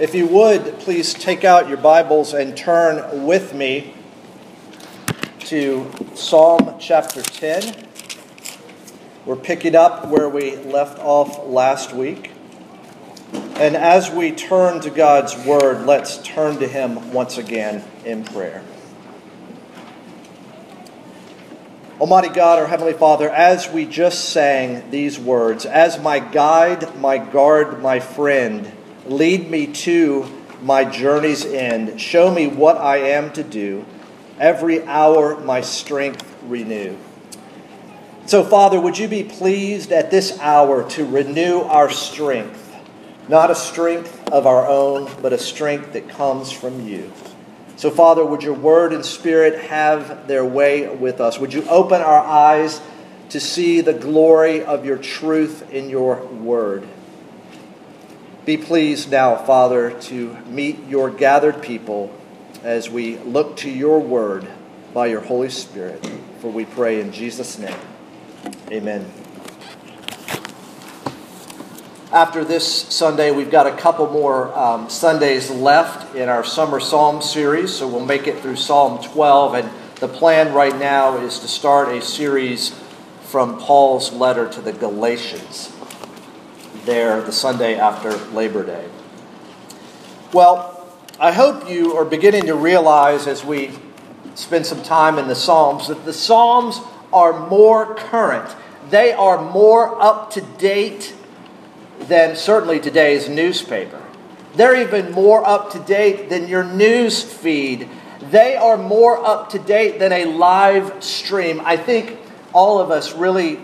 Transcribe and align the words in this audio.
If 0.00 0.14
you 0.14 0.26
would, 0.28 0.78
please 0.78 1.12
take 1.12 1.44
out 1.44 1.68
your 1.68 1.76
Bibles 1.76 2.32
and 2.32 2.56
turn 2.56 3.26
with 3.26 3.52
me 3.52 3.92
to 5.40 5.92
Psalm 6.14 6.76
chapter 6.80 7.20
10. 7.20 7.86
We're 9.26 9.36
picking 9.36 9.76
up 9.76 10.08
where 10.08 10.26
we 10.26 10.56
left 10.56 10.98
off 11.00 11.46
last 11.46 11.92
week. 11.92 12.30
And 13.56 13.76
as 13.76 14.10
we 14.10 14.32
turn 14.32 14.80
to 14.80 14.88
God's 14.88 15.36
Word, 15.44 15.84
let's 15.84 16.16
turn 16.22 16.58
to 16.60 16.66
Him 16.66 17.12
once 17.12 17.36
again 17.36 17.84
in 18.02 18.24
prayer. 18.24 18.64
Almighty 22.00 22.30
God, 22.30 22.58
our 22.58 22.68
Heavenly 22.68 22.94
Father, 22.94 23.28
as 23.28 23.68
we 23.68 23.84
just 23.84 24.30
sang 24.30 24.90
these 24.90 25.18
words, 25.18 25.66
as 25.66 26.00
my 26.00 26.20
guide, 26.20 26.98
my 26.98 27.18
guard, 27.18 27.82
my 27.82 28.00
friend, 28.00 28.72
lead 29.10 29.50
me 29.50 29.66
to 29.66 30.24
my 30.62 30.84
journey's 30.84 31.44
end, 31.44 32.00
show 32.00 32.32
me 32.32 32.46
what 32.46 32.76
I 32.76 32.98
am 32.98 33.32
to 33.32 33.42
do, 33.42 33.84
every 34.38 34.84
hour 34.84 35.38
my 35.40 35.60
strength 35.62 36.24
renew. 36.44 36.96
So, 38.26 38.44
Father, 38.44 38.80
would 38.80 38.96
you 38.96 39.08
be 39.08 39.24
pleased 39.24 39.90
at 39.90 40.12
this 40.12 40.38
hour 40.38 40.88
to 40.90 41.04
renew 41.04 41.62
our 41.62 41.90
strength, 41.90 42.72
not 43.28 43.50
a 43.50 43.56
strength 43.56 44.28
of 44.28 44.46
our 44.46 44.68
own, 44.68 45.10
but 45.20 45.32
a 45.32 45.38
strength 45.38 45.94
that 45.94 46.08
comes 46.08 46.52
from 46.52 46.86
you. 46.86 47.12
So, 47.76 47.90
Father, 47.90 48.24
would 48.24 48.44
your 48.44 48.54
word 48.54 48.92
and 48.92 49.04
spirit 49.04 49.58
have 49.64 50.28
their 50.28 50.44
way 50.44 50.88
with 50.88 51.20
us? 51.20 51.38
Would 51.40 51.52
you 51.52 51.66
open 51.68 52.00
our 52.00 52.20
eyes 52.20 52.80
to 53.30 53.40
see 53.40 53.80
the 53.80 53.94
glory 53.94 54.62
of 54.62 54.84
your 54.84 54.98
truth 54.98 55.72
in 55.72 55.90
your 55.90 56.24
word? 56.26 56.86
Be 58.50 58.56
pleased 58.56 59.12
now, 59.12 59.36
Father, 59.36 59.92
to 59.92 60.36
meet 60.48 60.88
your 60.88 61.08
gathered 61.08 61.62
people 61.62 62.12
as 62.64 62.90
we 62.90 63.16
look 63.18 63.56
to 63.58 63.70
your 63.70 64.00
word 64.00 64.44
by 64.92 65.06
your 65.06 65.20
Holy 65.20 65.50
Spirit. 65.50 66.04
For 66.40 66.50
we 66.50 66.64
pray 66.64 67.00
in 67.00 67.12
Jesus' 67.12 67.60
name. 67.60 67.78
Amen. 68.72 69.08
After 72.10 72.44
this 72.44 72.66
Sunday, 72.66 73.30
we've 73.30 73.52
got 73.52 73.68
a 73.68 73.76
couple 73.76 74.10
more 74.10 74.52
um, 74.58 74.90
Sundays 74.90 75.48
left 75.48 76.16
in 76.16 76.28
our 76.28 76.42
summer 76.42 76.80
psalm 76.80 77.22
series, 77.22 77.72
so 77.72 77.86
we'll 77.86 78.04
make 78.04 78.26
it 78.26 78.40
through 78.40 78.56
Psalm 78.56 79.00
12. 79.00 79.54
And 79.54 79.70
the 80.00 80.08
plan 80.08 80.52
right 80.52 80.76
now 80.76 81.18
is 81.18 81.38
to 81.38 81.46
start 81.46 81.90
a 81.90 82.02
series 82.02 82.74
from 83.22 83.60
Paul's 83.60 84.12
letter 84.12 84.48
to 84.48 84.60
the 84.60 84.72
Galatians, 84.72 85.68
there 86.84 87.20
the 87.22 87.32
Sunday 87.32 87.78
after 87.78 88.16
Labor 88.32 88.64
Day. 88.64 88.88
Well, 90.32 90.86
I 91.18 91.32
hope 91.32 91.68
you 91.68 91.96
are 91.96 92.04
beginning 92.04 92.46
to 92.46 92.54
realize 92.54 93.26
as 93.26 93.44
we 93.44 93.72
spend 94.34 94.66
some 94.66 94.82
time 94.82 95.18
in 95.18 95.28
the 95.28 95.34
Psalms 95.34 95.88
that 95.88 96.04
the 96.04 96.12
Psalms 96.12 96.80
are 97.12 97.48
more 97.48 97.94
current, 97.94 98.54
they 98.88 99.12
are 99.12 99.42
more 99.50 100.00
up 100.00 100.30
to 100.32 100.40
date 100.58 101.14
than 102.00 102.36
certainly 102.36 102.80
today's 102.80 103.28
newspaper. 103.28 104.02
They're 104.54 104.80
even 104.80 105.12
more 105.12 105.46
up 105.46 105.70
to 105.72 105.78
date 105.80 106.28
than 106.28 106.48
your 106.48 106.64
news 106.64 107.22
feed. 107.22 107.88
They 108.30 108.56
are 108.56 108.76
more 108.76 109.24
up 109.24 109.50
to 109.50 109.58
date 109.58 109.98
than 109.98 110.12
a 110.12 110.24
live 110.24 111.02
stream. 111.02 111.60
I 111.64 111.76
think 111.76 112.18
all 112.52 112.80
of 112.80 112.90
us 112.90 113.14
really 113.14 113.58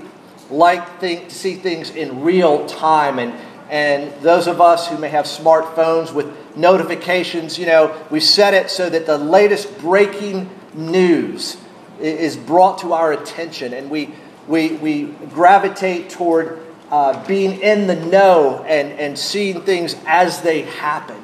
like 0.50 1.00
think, 1.00 1.28
to 1.28 1.34
see 1.34 1.54
things 1.54 1.90
in 1.90 2.22
real 2.22 2.66
time. 2.66 3.18
And, 3.18 3.34
and 3.70 4.12
those 4.22 4.46
of 4.46 4.60
us 4.60 4.88
who 4.88 4.98
may 4.98 5.08
have 5.08 5.24
smartphones 5.24 6.12
with 6.12 6.56
notifications, 6.56 7.58
you 7.58 7.66
know, 7.66 7.96
we 8.10 8.20
set 8.20 8.54
it 8.54 8.70
so 8.70 8.88
that 8.88 9.06
the 9.06 9.18
latest 9.18 9.78
breaking 9.78 10.48
news 10.74 11.56
is 12.00 12.36
brought 12.36 12.78
to 12.78 12.92
our 12.92 13.12
attention. 13.12 13.72
And 13.72 13.90
we, 13.90 14.14
we, 14.46 14.72
we 14.72 15.04
gravitate 15.04 16.10
toward 16.10 16.62
uh, 16.90 17.26
being 17.26 17.60
in 17.60 17.86
the 17.86 17.96
know 17.96 18.64
and, 18.68 18.92
and 18.92 19.18
seeing 19.18 19.62
things 19.62 19.96
as 20.06 20.42
they 20.42 20.62
happen. 20.62 21.22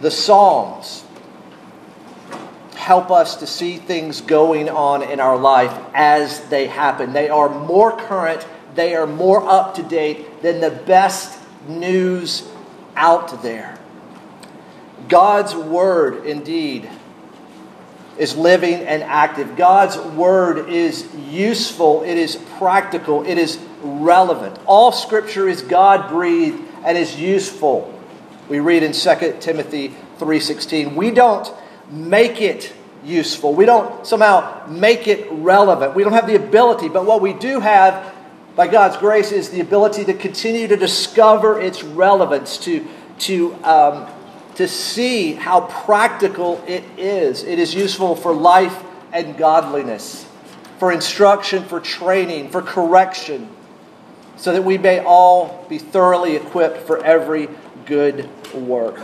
The 0.00 0.10
Psalms 0.10 1.05
help 2.86 3.10
us 3.10 3.34
to 3.34 3.48
see 3.48 3.78
things 3.78 4.20
going 4.20 4.68
on 4.68 5.02
in 5.02 5.18
our 5.18 5.36
life 5.36 5.76
as 5.92 6.38
they 6.50 6.68
happen. 6.68 7.12
They 7.12 7.28
are 7.28 7.48
more 7.48 7.96
current, 7.96 8.46
they 8.76 8.94
are 8.94 9.08
more 9.08 9.42
up 9.42 9.74
to 9.74 9.82
date 9.82 10.40
than 10.40 10.60
the 10.60 10.70
best 10.70 11.36
news 11.66 12.48
out 12.94 13.42
there. 13.42 13.76
God's 15.08 15.52
Word, 15.52 16.26
indeed, 16.26 16.88
is 18.18 18.36
living 18.36 18.74
and 18.74 19.02
active. 19.02 19.56
God's 19.56 19.98
word 19.98 20.70
is 20.70 21.12
useful, 21.28 22.04
it 22.04 22.16
is 22.16 22.36
practical, 22.56 23.26
it 23.26 23.36
is 23.36 23.58
relevant. 23.82 24.60
All 24.64 24.92
scripture 24.92 25.48
is 25.48 25.60
God 25.60 26.08
breathed 26.08 26.62
and 26.84 26.96
is 26.96 27.18
useful. 27.18 27.92
We 28.48 28.60
read 28.60 28.84
in 28.84 28.92
2 28.92 29.40
Timothy 29.40 29.92
3:16. 30.18 30.94
We 30.94 31.10
don't 31.10 31.52
make 31.90 32.40
it 32.40 32.72
useful. 33.04 33.54
We 33.54 33.64
don't 33.64 34.06
somehow 34.06 34.66
make 34.66 35.06
it 35.06 35.28
relevant. 35.30 35.94
We 35.94 36.02
don't 36.02 36.12
have 36.12 36.26
the 36.26 36.36
ability, 36.36 36.88
but 36.88 37.06
what 37.06 37.20
we 37.20 37.32
do 37.32 37.60
have 37.60 38.14
by 38.54 38.66
God's 38.66 38.96
grace 38.96 39.32
is 39.32 39.50
the 39.50 39.60
ability 39.60 40.04
to 40.06 40.14
continue 40.14 40.66
to 40.68 40.76
discover 40.76 41.60
its 41.60 41.82
relevance, 41.82 42.56
to, 42.58 42.86
to 43.18 43.54
um, 43.64 44.08
to 44.56 44.66
see 44.66 45.34
how 45.34 45.60
practical 45.60 46.62
it 46.66 46.82
is. 46.96 47.44
It 47.44 47.58
is 47.58 47.74
useful 47.74 48.16
for 48.16 48.34
life 48.34 48.82
and 49.12 49.36
godliness, 49.36 50.26
for 50.78 50.90
instruction, 50.90 51.64
for 51.64 51.78
training, 51.78 52.50
for 52.50 52.62
correction, 52.62 53.50
so 54.36 54.52
that 54.52 54.64
we 54.64 54.78
may 54.78 55.00
all 55.00 55.66
be 55.68 55.78
thoroughly 55.78 56.36
equipped 56.36 56.78
for 56.86 57.02
every 57.04 57.48
good 57.84 58.28
work. 58.54 58.98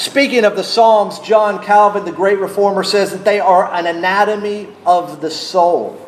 Speaking 0.00 0.46
of 0.46 0.56
the 0.56 0.64
Psalms, 0.64 1.18
John 1.18 1.62
Calvin, 1.62 2.06
the 2.06 2.10
great 2.10 2.38
reformer, 2.38 2.82
says 2.82 3.10
that 3.10 3.22
they 3.22 3.38
are 3.38 3.70
an 3.70 3.84
anatomy 3.84 4.66
of 4.86 5.20
the 5.20 5.30
soul. 5.30 6.00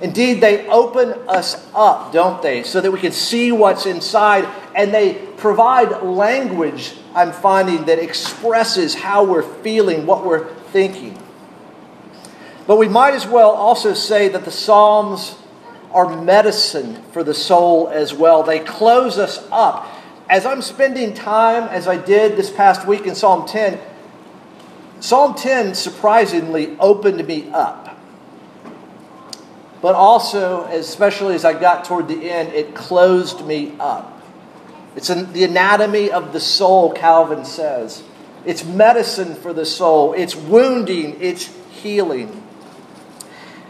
Indeed, 0.00 0.40
they 0.40 0.66
open 0.66 1.12
us 1.28 1.64
up, 1.76 2.12
don't 2.12 2.42
they, 2.42 2.64
so 2.64 2.80
that 2.80 2.90
we 2.90 2.98
can 2.98 3.12
see 3.12 3.52
what's 3.52 3.86
inside, 3.86 4.48
and 4.74 4.92
they 4.92 5.14
provide 5.36 6.02
language, 6.02 6.94
I'm 7.14 7.30
finding, 7.30 7.84
that 7.84 8.00
expresses 8.00 8.96
how 8.96 9.22
we're 9.26 9.44
feeling, 9.62 10.04
what 10.04 10.26
we're 10.26 10.52
thinking. 10.72 11.16
But 12.66 12.78
we 12.78 12.88
might 12.88 13.14
as 13.14 13.28
well 13.28 13.50
also 13.50 13.94
say 13.94 14.26
that 14.26 14.44
the 14.44 14.50
Psalms 14.50 15.36
are 15.92 16.20
medicine 16.20 17.00
for 17.12 17.22
the 17.22 17.32
soul 17.32 17.88
as 17.90 18.12
well. 18.12 18.42
They 18.42 18.58
close 18.58 19.18
us 19.18 19.46
up. 19.52 19.86
As 20.28 20.46
I'm 20.46 20.62
spending 20.62 21.14
time, 21.14 21.64
as 21.64 21.86
I 21.88 21.96
did 21.96 22.36
this 22.36 22.50
past 22.50 22.86
week 22.86 23.06
in 23.06 23.14
Psalm 23.14 23.46
10, 23.46 23.78
Psalm 25.00 25.34
10 25.34 25.74
surprisingly 25.74 26.76
opened 26.78 27.26
me 27.26 27.50
up 27.50 27.92
but 29.82 29.96
also, 29.96 30.64
especially 30.66 31.34
as 31.34 31.44
I 31.44 31.58
got 31.58 31.84
toward 31.84 32.06
the 32.06 32.30
end, 32.30 32.54
it 32.54 32.72
closed 32.72 33.44
me 33.44 33.74
up. 33.80 34.22
It's 34.94 35.10
an, 35.10 35.32
the 35.32 35.42
anatomy 35.42 36.12
of 36.12 36.32
the 36.32 36.38
soul, 36.38 36.92
Calvin 36.92 37.44
says. 37.44 38.04
It's 38.46 38.64
medicine 38.64 39.34
for 39.34 39.52
the 39.52 39.66
soul, 39.66 40.14
it's 40.14 40.36
wounding, 40.36 41.20
it's 41.20 41.46
healing. 41.72 42.44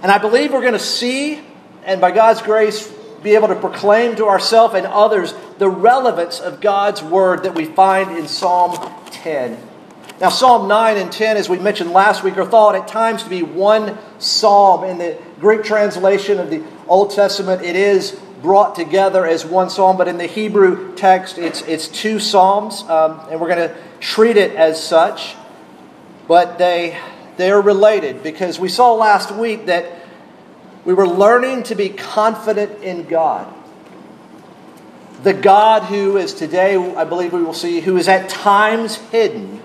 And 0.02 0.12
I 0.12 0.18
believe 0.18 0.52
we're 0.52 0.60
going 0.60 0.72
to 0.74 0.78
see, 0.78 1.40
and 1.84 2.00
by 2.00 2.10
God's 2.10 2.42
grace, 2.42 2.92
be 3.22 3.34
able 3.34 3.48
to 3.48 3.54
proclaim 3.54 4.16
to 4.16 4.26
ourselves 4.26 4.74
and 4.74 4.86
others 4.86 5.34
the 5.58 5.68
relevance 5.68 6.40
of 6.40 6.60
God's 6.60 7.02
word 7.02 7.44
that 7.44 7.54
we 7.54 7.64
find 7.64 8.16
in 8.16 8.26
Psalm 8.28 8.76
10. 9.10 9.68
Now, 10.20 10.28
Psalm 10.28 10.68
9 10.68 10.96
and 10.98 11.10
10, 11.10 11.36
as 11.36 11.48
we 11.48 11.58
mentioned 11.58 11.90
last 11.90 12.22
week, 12.22 12.36
are 12.36 12.46
thought 12.46 12.74
at 12.76 12.86
times 12.86 13.24
to 13.24 13.28
be 13.28 13.42
one 13.42 13.98
psalm. 14.18 14.84
In 14.84 14.98
the 14.98 15.18
Greek 15.40 15.64
translation 15.64 16.38
of 16.38 16.48
the 16.48 16.62
Old 16.86 17.10
Testament, 17.10 17.62
it 17.62 17.74
is 17.74 18.12
brought 18.40 18.74
together 18.74 19.26
as 19.26 19.44
one 19.44 19.70
psalm, 19.70 19.96
but 19.96 20.08
in 20.08 20.18
the 20.18 20.26
Hebrew 20.26 20.94
text, 20.94 21.38
it's, 21.38 21.62
it's 21.62 21.88
two 21.88 22.18
psalms, 22.18 22.82
um, 22.82 23.20
and 23.30 23.40
we're 23.40 23.48
going 23.48 23.68
to 23.68 23.74
treat 24.00 24.36
it 24.36 24.54
as 24.54 24.82
such. 24.82 25.34
But 26.28 26.58
they, 26.58 26.98
they 27.36 27.50
are 27.50 27.60
related 27.60 28.22
because 28.22 28.60
we 28.60 28.68
saw 28.68 28.94
last 28.94 29.32
week 29.32 29.66
that 29.66 30.01
we 30.84 30.92
were 30.92 31.06
learning 31.06 31.64
to 31.64 31.74
be 31.74 31.88
confident 31.88 32.82
in 32.82 33.04
God. 33.04 33.52
The 35.22 35.32
God 35.32 35.84
who 35.84 36.16
is 36.16 36.34
today, 36.34 36.76
I 36.76 37.04
believe 37.04 37.32
we 37.32 37.42
will 37.42 37.54
see, 37.54 37.80
who 37.80 37.96
is 37.96 38.08
at 38.08 38.28
times 38.28 38.96
hidden 38.96 39.62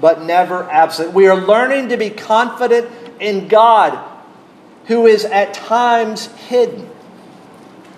but 0.00 0.22
never 0.22 0.68
absent. 0.70 1.12
We 1.12 1.28
are 1.28 1.36
learning 1.36 1.90
to 1.90 1.96
be 1.96 2.10
confident 2.10 2.90
in 3.20 3.48
God, 3.48 3.98
who 4.86 5.06
is 5.06 5.24
at 5.24 5.54
times 5.54 6.26
hidden, 6.26 6.88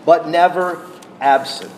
but 0.05 0.29
never 0.29 0.85
absent. 1.21 1.73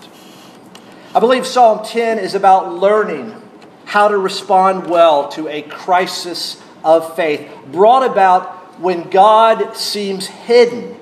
I 1.14 1.20
believe 1.20 1.46
Psalm 1.46 1.84
10 1.84 2.18
is 2.18 2.34
about 2.34 2.74
learning 2.74 3.40
how 3.84 4.08
to 4.08 4.16
respond 4.16 4.88
well 4.88 5.28
to 5.28 5.46
a 5.48 5.62
crisis 5.62 6.60
of 6.82 7.14
faith 7.14 7.48
brought 7.70 8.10
about 8.10 8.63
when 8.78 9.10
God 9.10 9.76
seems 9.76 10.26
hidden 10.26 10.96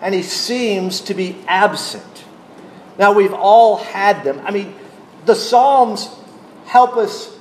and 0.00 0.14
he 0.14 0.22
seems 0.22 1.00
to 1.02 1.14
be 1.14 1.36
absent. 1.46 2.24
Now, 2.98 3.12
we've 3.12 3.32
all 3.32 3.76
had 3.76 4.24
them. 4.24 4.40
I 4.44 4.50
mean, 4.50 4.74
the 5.24 5.34
Psalms 5.34 6.08
help 6.66 6.96
us 6.96 7.36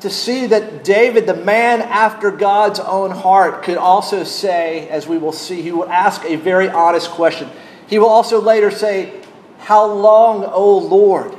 to 0.00 0.10
see 0.10 0.46
that 0.48 0.84
David, 0.84 1.26
the 1.26 1.34
man 1.34 1.80
after 1.80 2.30
God's 2.30 2.78
own 2.78 3.10
heart, 3.10 3.62
could 3.62 3.78
also 3.78 4.24
say, 4.24 4.88
as 4.88 5.06
we 5.06 5.18
will 5.18 5.32
see, 5.32 5.62
he 5.62 5.72
will 5.72 5.88
ask 5.88 6.24
a 6.24 6.36
very 6.36 6.68
honest 6.68 7.10
question. 7.10 7.48
He 7.86 7.98
will 7.98 8.08
also 8.08 8.40
later 8.40 8.70
say, 8.70 9.20
How 9.58 9.86
long, 9.86 10.44
O 10.44 10.78
Lord? 10.78 11.34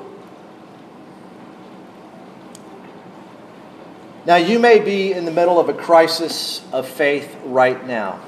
Now, 4.26 4.38
you 4.38 4.58
may 4.60 4.80
be 4.80 5.14
in 5.14 5.26
the 5.26 5.32
middle 5.32 5.60
of 5.60 5.70
a 5.70 5.74
crisis 5.74 6.62
of 6.72 6.88
faith 6.88 7.36
right 7.46 7.86
now. 7.86 8.20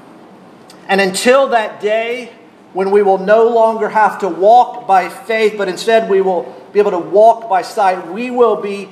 And 0.88 1.02
until 1.02 1.48
that 1.50 1.82
day 1.82 2.32
when 2.74 2.92
we 2.92 3.02
will 3.02 3.18
no 3.18 3.48
longer 3.48 3.90
have 3.90 4.20
to 4.20 4.30
walk 4.30 4.86
by 4.86 5.10
faith, 5.10 5.56
but 5.58 5.68
instead 5.68 6.10
we 6.10 6.22
will 6.22 6.44
be 6.72 6.80
able 6.80 6.92
to 6.92 7.00
walk 7.00 7.50
by 7.50 7.62
sight, 7.64 8.08
we 8.08 8.30
will 8.30 8.62
be 8.62 8.88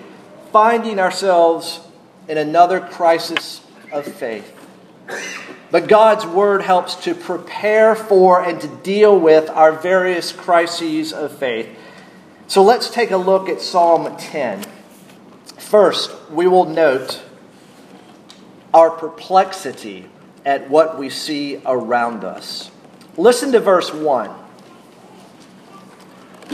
finding 0.51 0.99
ourselves 0.99 1.81
in 2.27 2.37
another 2.37 2.79
crisis 2.79 3.61
of 3.91 4.05
faith. 4.05 4.51
But 5.69 5.87
God's 5.87 6.25
Word 6.25 6.63
helps 6.63 6.95
to 7.03 7.13
prepare 7.13 7.93
for 7.95 8.41
and 8.41 8.59
to 8.61 8.67
deal 8.67 9.19
with 9.19 9.49
our 9.49 9.71
various 9.71 10.31
crises 10.31 11.13
of 11.13 11.37
faith. 11.37 11.69
So 12.47 12.63
let's 12.63 12.89
take 12.89 13.11
a 13.11 13.17
look 13.17 13.49
at 13.49 13.61
Psalm 13.61 14.17
10. 14.17 14.65
First, 15.75 16.09
we 16.31 16.47
will 16.47 16.63
note 16.63 17.21
our 18.73 18.89
perplexity 18.89 20.07
at 20.45 20.69
what 20.69 20.97
we 20.97 21.09
see 21.09 21.61
around 21.65 22.23
us. 22.23 22.71
Listen 23.17 23.51
to 23.51 23.59
verse 23.59 23.93
1. 23.93 24.29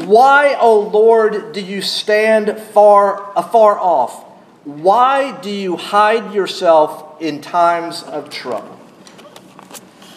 Why, 0.07 0.55
O 0.59 0.79
Lord, 0.79 1.53
do 1.53 1.61
you 1.61 1.83
stand 1.83 2.59
far 2.73 3.31
afar 3.35 3.77
off? 3.77 4.23
Why 4.63 5.39
do 5.39 5.51
you 5.51 5.77
hide 5.77 6.33
yourself 6.33 7.21
in 7.21 7.41
times 7.41 8.01
of 8.01 8.31
trouble? 8.31 8.79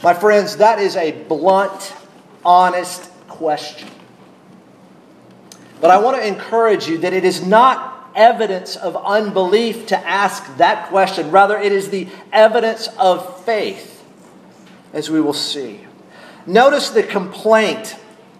My 0.02 0.14
friends, 0.14 0.56
that 0.56 0.78
is 0.78 0.96
a 0.96 1.12
blunt, 1.12 1.92
honest 2.42 3.10
question. 3.28 3.90
But 5.82 5.90
I 5.90 5.98
want 5.98 6.16
to 6.16 6.26
encourage 6.26 6.88
you 6.88 6.96
that 6.96 7.12
it 7.12 7.26
is 7.26 7.46
not 7.46 7.93
evidence 8.14 8.76
of 8.76 8.96
unbelief 8.96 9.86
to 9.86 9.98
ask 9.98 10.56
that 10.56 10.88
question. 10.88 11.30
Rather, 11.30 11.58
it 11.58 11.72
is 11.72 11.90
the 11.90 12.08
evidence 12.32 12.88
of 12.98 13.44
faith, 13.44 14.04
as 14.92 15.10
we 15.10 15.20
will 15.20 15.32
see. 15.32 15.86
Notice 16.46 16.90
the 16.90 17.02
complaint 17.02 17.96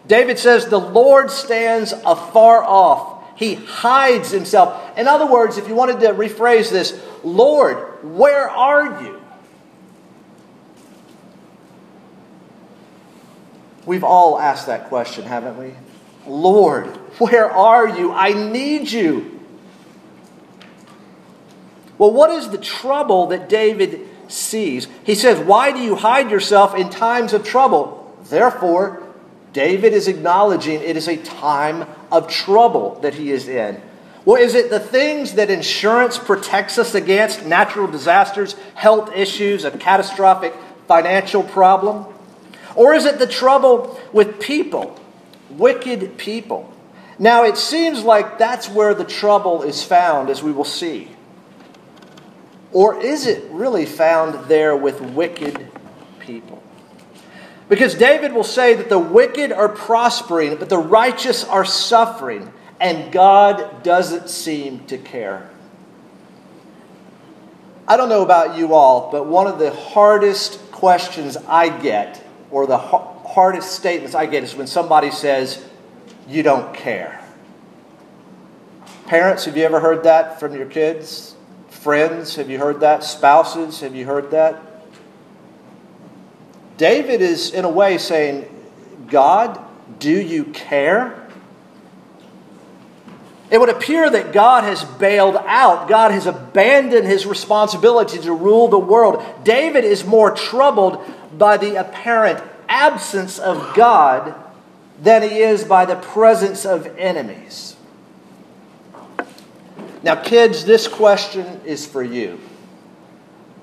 David 0.06 0.38
says, 0.38 0.67
The 0.67 0.79
Lord 0.79 1.31
stands 1.31 1.93
afar 1.93 2.62
off. 2.62 3.38
He 3.38 3.55
hides 3.55 4.31
himself. 4.31 4.97
In 4.99 5.09
other 5.09 5.26
words, 5.26 5.59
if 5.59 5.69
you 5.69 5.75
wanted 5.75 6.00
to 6.00 6.09
rephrase 6.09 6.71
this, 6.71 7.00
Lord, 7.25 7.76
where 8.17 8.49
are 8.49 9.03
you? 9.03 9.21
We've 13.87 14.05
all 14.05 14.38
asked 14.38 14.67
that 14.67 14.88
question, 14.88 15.25
haven't 15.25 15.59
we? 15.59 15.73
Lord, 16.26 16.87
where 17.19 17.50
are 17.50 17.88
you? 17.88 18.12
I 18.12 18.32
need 18.32 18.91
you. 18.91 19.34
Well, 21.99 22.12
what 22.12 22.31
is 22.31 22.50
the 22.50 22.58
trouble 22.58 23.29
that 23.29 23.49
David 23.49 24.00
sees? 24.29 24.88
He 25.05 25.14
says, 25.14 25.38
Why 25.38 25.73
do 25.73 25.79
you 25.79 25.94
hide 25.94 26.31
yourself 26.31 26.75
in 26.75 26.91
times 26.91 27.32
of 27.32 27.44
trouble? 27.44 28.17
Therefore, 28.25 29.02
David 29.52 29.93
is 29.93 30.08
acknowledging 30.08 30.81
it 30.81 30.96
is 30.96 31.08
a 31.08 31.17
time 31.17 31.87
of 32.11 32.29
trouble 32.29 32.99
that 33.00 33.14
he 33.14 33.31
is 33.31 33.49
in. 33.49 33.81
Well, 34.25 34.43
is 34.43 34.55
it 34.55 34.70
the 34.70 34.81
things 34.81 35.35
that 35.35 35.50
insurance 35.50 36.19
protects 36.19 36.79
us 36.79 36.94
against 36.94 37.44
natural 37.44 37.87
disasters, 37.87 38.55
health 38.75 39.14
issues, 39.14 39.64
a 39.64 39.70
catastrophic 39.70 40.55
financial 40.88 41.43
problem? 41.43 42.06
Or 42.75 42.94
is 42.94 43.05
it 43.05 43.19
the 43.19 43.26
trouble 43.26 44.00
with 44.12 44.40
people, 44.40 44.99
wicked 45.50 46.17
people? 46.17 46.73
Now, 47.19 47.44
it 47.44 47.56
seems 47.56 48.02
like 48.02 48.38
that's 48.38 48.69
where 48.69 48.94
the 48.94 49.05
trouble 49.05 49.62
is 49.62 49.85
found, 49.85 50.31
as 50.31 50.43
we 50.43 50.50
will 50.50 50.64
see. 50.64 51.13
Or 52.75 53.00
is 53.00 53.29
it 53.29 53.44
really 53.50 53.87
found 53.87 54.49
there 54.49 54.76
with 54.76 55.00
wicked 55.00 55.67
people? 56.19 56.61
Because 57.69 57.94
David 57.94 58.32
will 58.35 58.44
say 58.44 58.75
that 58.75 58.88
the 58.88 58.99
wicked 58.99 59.53
are 59.53 59.69
prospering, 59.69 60.56
but 60.56 60.69
the 60.69 60.79
righteous 60.79 61.44
are 61.44 61.65
suffering, 61.65 62.53
and 62.81 63.12
God 63.12 63.85
doesn't 63.85 64.29
seem 64.29 64.85
to 64.87 64.99
care. 64.99 65.49
I 67.87 67.97
don't 67.97 68.09
know 68.09 68.23
about 68.23 68.59
you 68.59 68.75
all, 68.75 69.11
but 69.11 69.26
one 69.26 69.47
of 69.47 69.61
the 69.61 69.71
hardest 69.71 70.61
questions 70.73 71.37
I 71.37 71.69
get, 71.69 72.23
or 72.50 72.67
the 72.67 72.79
hardest 72.79 73.73
statements 73.73 74.17
I 74.17 74.26
get, 74.26 74.43
is 74.43 74.56
when 74.56 74.67
somebody 74.67 75.12
says, 75.12 75.65
You 76.26 76.43
don't 76.43 76.75
care. 76.75 77.25
Parents, 79.06 79.44
have 79.44 79.56
you 79.56 79.62
ever 79.62 79.79
heard 79.79 80.03
that 80.05 80.41
from 80.41 80.56
your 80.56 80.67
kids? 80.67 81.34
Friends, 81.85 82.37
have 82.37 82.49
you 82.49 82.59
heard 82.59 82.81
that? 82.81 83.05
Spouses, 83.05 83.81
have 83.81 83.95
you 83.95 84.07
heard 84.07 84.31
that? 84.31 84.59
David 86.79 87.21
is, 87.21 87.51
in 87.51 87.67
a 87.67 87.69
way, 87.69 87.99
saying, 87.99 88.49
God, 89.09 89.61
do 89.99 90.11
you 90.11 90.45
care? 90.45 91.29
It 93.51 93.61
would 93.61 93.69
appear 93.69 94.09
that 94.09 94.33
God 94.33 94.65
has 94.65 94.83
bailed 94.83 95.37
out. 95.37 95.87
God 95.87 96.11
has 96.13 96.25
abandoned 96.25 97.07
his 97.07 97.27
responsibility 97.27 98.19
to 98.19 98.33
rule 98.33 98.69
the 98.69 98.79
world. 98.79 99.23
David 99.45 99.85
is 99.85 100.07
more 100.07 100.31
troubled 100.31 101.05
by 101.37 101.59
the 101.59 101.79
apparent 101.79 102.43
absence 102.67 103.39
of 103.39 103.75
God 103.75 104.35
than 105.03 105.21
he 105.21 105.41
is 105.41 105.65
by 105.65 105.85
the 105.85 105.97
presence 105.97 106.65
of 106.65 106.87
enemies. 106.97 107.76
Now, 110.04 110.16
kids, 110.16 110.66
this 110.66 110.87
question 110.87 111.62
is 111.64 111.87
for 111.87 112.02
you. 112.02 112.38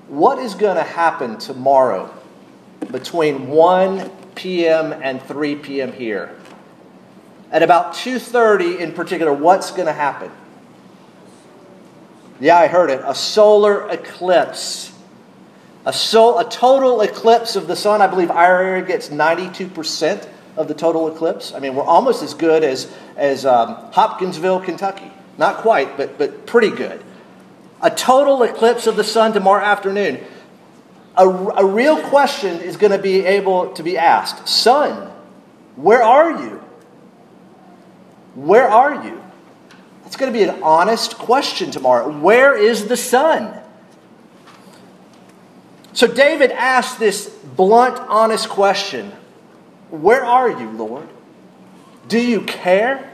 What 0.08 0.40
is 0.40 0.56
going 0.56 0.74
to 0.74 0.82
happen 0.82 1.38
tomorrow 1.38 2.12
between 2.90 3.46
1 3.46 4.10
p.m. 4.34 4.92
and 4.92 5.22
3 5.22 5.54
p.m. 5.56 5.92
here. 5.92 6.36
At 7.52 7.62
about 7.62 7.94
2:30 7.94 8.80
in 8.80 8.92
particular, 8.92 9.32
what's 9.32 9.70
going 9.70 9.86
to 9.86 9.92
happen? 9.92 10.32
Yeah, 12.40 12.56
I 12.56 12.66
heard 12.66 12.90
it. 12.90 13.02
A 13.04 13.14
solar 13.14 13.88
eclipse. 13.88 14.92
A, 15.86 15.92
sol- 15.92 16.40
a 16.40 16.50
total 16.50 17.02
eclipse 17.02 17.54
of 17.54 17.68
the 17.68 17.76
sun. 17.76 18.02
I 18.02 18.08
believe 18.08 18.32
our 18.32 18.62
area 18.62 18.84
gets 18.84 19.10
92% 19.10 20.28
of 20.56 20.66
the 20.66 20.74
total 20.74 21.14
eclipse. 21.14 21.52
I 21.54 21.60
mean, 21.60 21.76
we're 21.76 21.84
almost 21.84 22.22
as 22.24 22.34
good 22.34 22.64
as, 22.64 22.92
as 23.16 23.46
um, 23.46 23.76
Hopkinsville, 23.92 24.60
Kentucky. 24.60 25.12
Not 25.38 25.58
quite, 25.58 25.96
but, 25.96 26.18
but 26.18 26.46
pretty 26.46 26.70
good. 26.70 27.02
A 27.80 27.90
total 27.90 28.42
eclipse 28.42 28.86
of 28.86 28.96
the 28.96 29.04
sun 29.04 29.32
tomorrow 29.32 29.64
afternoon 29.64 30.20
a, 31.16 31.28
a 31.28 31.64
real 31.64 32.00
question 32.08 32.60
is 32.60 32.76
going 32.76 32.92
to 32.92 32.98
be 32.98 33.24
able 33.24 33.72
to 33.74 33.82
be 33.82 33.98
asked 33.98 34.48
Sun, 34.48 35.10
where 35.76 36.02
are 36.02 36.42
you? 36.42 36.62
Where 38.34 38.68
are 38.68 39.04
you? 39.04 39.22
It's 40.06 40.16
going 40.16 40.32
to 40.32 40.38
be 40.38 40.44
an 40.44 40.62
honest 40.62 41.18
question 41.18 41.70
tomorrow. 41.70 42.10
Where 42.18 42.56
is 42.56 42.86
the 42.86 42.96
sun? 42.96 43.58
So 45.92 46.06
David 46.06 46.50
asked 46.50 46.98
this 46.98 47.28
blunt, 47.28 47.98
honest 47.98 48.48
question 48.48 49.12
Where 49.90 50.24
are 50.24 50.50
you, 50.50 50.70
Lord? 50.70 51.08
Do 52.08 52.18
you 52.18 52.40
care? 52.42 53.12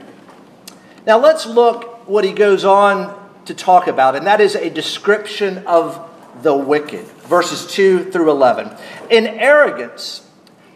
Now 1.07 1.19
let's 1.19 1.47
look 1.47 1.98
what 2.09 2.25
he 2.25 2.33
goes 2.33 2.65
on 2.65 3.15
to 3.45 3.55
talk 3.55 3.87
about, 3.87 4.17
and 4.17 4.27
that 4.27 4.41
is 4.41 4.55
a 4.55 4.71
description 4.71 5.67
of 5.67 6.05
the 6.43 6.55
wicked. 6.55 7.05
Verses 7.05 7.67
2 7.73 8.11
through 8.11 8.31
11. 8.31 8.71
In 9.11 9.27
arrogance, 9.27 10.27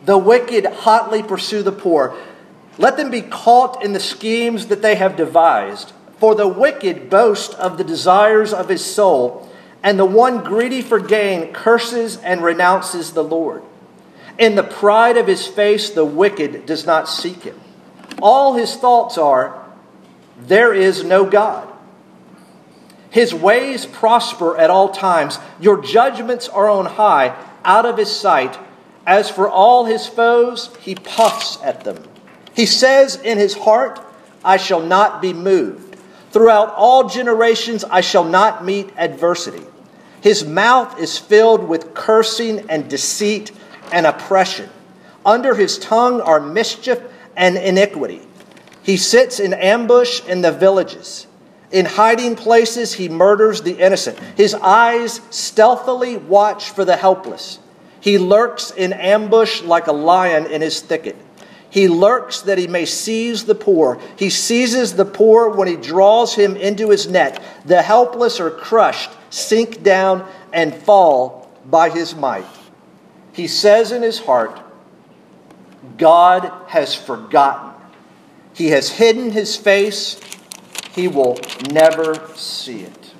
the 0.05 0.19
wicked 0.19 0.67
hotly 0.67 1.23
pursue 1.23 1.62
the 1.62 1.73
poor. 1.73 2.17
Let 2.79 2.97
them 2.97 3.11
be 3.11 3.23
caught 3.23 3.85
in 3.85 3.93
the 3.93 4.01
schemes 4.01 4.67
that 4.67 4.83
they 4.83 4.97
have 4.97 5.17
devised. 5.17 5.93
For 6.19 6.35
the 6.35 6.49
wicked 6.49 7.11
boast 7.11 7.55
of 7.55 7.79
the 7.79 7.85
desires 7.85 8.53
of 8.53 8.69
his 8.69 8.85
soul, 8.85 9.49
and 9.83 9.99
the 9.99 10.05
one 10.05 10.45
greedy 10.45 10.81
for 10.81 11.01
gain 11.01 11.53
curses 11.53 12.17
and 12.19 12.43
renounces 12.43 13.12
the 13.12 13.25
Lord. 13.25 13.62
In 14.39 14.55
the 14.55 14.62
pride 14.62 15.17
of 15.17 15.27
his 15.27 15.47
face, 15.47 15.91
the 15.91 16.05
wicked 16.05 16.65
does 16.65 16.87
not 16.87 17.09
seek 17.09 17.43
him. 17.43 17.61
All 18.21 18.55
his 18.55 18.77
thoughts 18.77 19.19
are, 19.19 19.62
there 20.49 20.75
is 20.75 21.05
no 21.05 21.25
God. 21.29 21.69
His 23.11 23.35
ways 23.35 23.85
prosper 23.85 24.57
at 24.57 24.71
all 24.71 24.89
times. 24.89 25.39
Your 25.61 25.83
judgments 25.83 26.49
are 26.49 26.69
on 26.69 26.87
high, 26.87 27.37
out 27.65 27.85
of 27.85 27.99
his 27.99 28.11
sight. 28.11 28.59
As 29.07 29.29
for 29.29 29.49
all 29.49 29.85
his 29.85 30.07
foes, 30.07 30.75
he 30.81 30.95
puffs 30.95 31.59
at 31.63 31.85
them. 31.85 32.03
He 32.55 32.67
says 32.67 33.17
in 33.17 33.39
his 33.39 33.55
heart, 33.55 34.01
I 34.45 34.57
shall 34.57 34.81
not 34.81 35.21
be 35.21 35.33
moved. 35.33 35.97
Throughout 36.31 36.73
all 36.75 37.09
generations, 37.09 37.85
I 37.85 38.01
shall 38.01 38.25
not 38.25 38.65
meet 38.65 38.91
adversity. 38.97 39.67
His 40.23 40.45
mouth 40.45 40.99
is 40.99 41.19
filled 41.19 41.69
with 41.69 41.95
cursing 41.95 42.71
and 42.71 42.89
deceit 42.89 43.53
and 43.93 44.07
oppression. 44.07 44.71
Under 45.27 45.55
his 45.55 45.79
tongue 45.79 46.21
are 46.21 46.41
mischief 46.41 47.01
and 47.37 47.57
iniquity. 47.59 48.23
He 48.83 48.97
sits 48.97 49.39
in 49.39 49.55
ambush 49.55 50.25
in 50.27 50.43
the 50.43 50.53
villages. 50.53 51.27
In 51.71 51.87
hiding 51.87 52.37
places, 52.37 52.95
he 52.95 53.09
murders 53.09 53.62
the 53.62 53.79
innocent. 53.79 54.19
His 54.37 54.55
eyes 54.55 55.21
stealthily 55.31 56.17
watch 56.17 56.71
for 56.71 56.85
the 56.85 56.97
helpless. 56.97 57.59
He 58.01 58.19
lurks 58.19 58.71
in 58.71 58.93
ambush 58.93 59.62
like 59.62 59.87
a 59.87 59.93
lion 59.93 60.47
in 60.47 60.61
his 60.61 60.81
thicket. 60.81 61.17
He 61.71 61.89
lurks 61.89 62.43
that 62.43 62.59
he 62.59 62.67
may 62.67 62.85
seize 62.85 63.45
the 63.45 63.55
poor. 63.55 63.99
He 64.17 64.29
seizes 64.29 64.95
the 64.95 65.07
poor 65.07 65.49
when 65.49 65.69
he 65.69 65.77
draws 65.77 66.35
him 66.35 66.57
into 66.57 66.91
his 66.91 67.09
net. 67.09 67.43
The 67.65 67.81
helpless 67.81 68.41
are 68.41 68.51
crushed, 68.51 69.11
sink 69.31 69.83
down, 69.83 70.29
and 70.53 70.75
fall 70.75 71.51
by 71.65 71.89
his 71.89 72.15
might. 72.15 72.45
He 73.33 73.47
says 73.47 73.93
in 73.93 74.03
his 74.03 74.19
heart, 74.19 74.61
God 75.97 76.53
has 76.67 76.95
forgotten. 76.95 77.72
He 78.54 78.68
has 78.68 78.90
hidden 78.90 79.30
his 79.30 79.56
face. 79.56 80.21
He 80.92 81.09
will 81.09 81.38
never 81.71 82.28
see 82.37 82.80
it. 82.80 83.14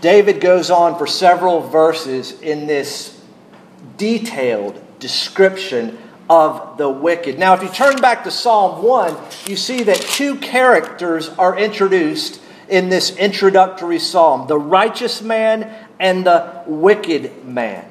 David 0.00 0.40
goes 0.40 0.70
on 0.70 0.98
for 0.98 1.06
several 1.06 1.60
verses 1.60 2.40
in 2.40 2.66
this 2.66 3.20
detailed 3.96 4.80
description 4.98 5.98
of 6.28 6.78
the 6.78 6.88
wicked. 6.88 7.38
Now, 7.38 7.54
if 7.54 7.62
you 7.62 7.68
turn 7.68 7.96
back 8.00 8.24
to 8.24 8.30
Psalm 8.30 8.82
1, 8.82 9.16
you 9.46 9.56
see 9.56 9.82
that 9.84 9.96
two 9.96 10.36
characters 10.36 11.28
are 11.30 11.58
introduced 11.58 12.40
in 12.68 12.88
this 12.88 13.16
introductory 13.16 13.98
psalm 13.98 14.46
the 14.46 14.58
righteous 14.58 15.20
man 15.20 15.74
and 15.98 16.26
the 16.26 16.62
wicked 16.66 17.44
man. 17.44 17.84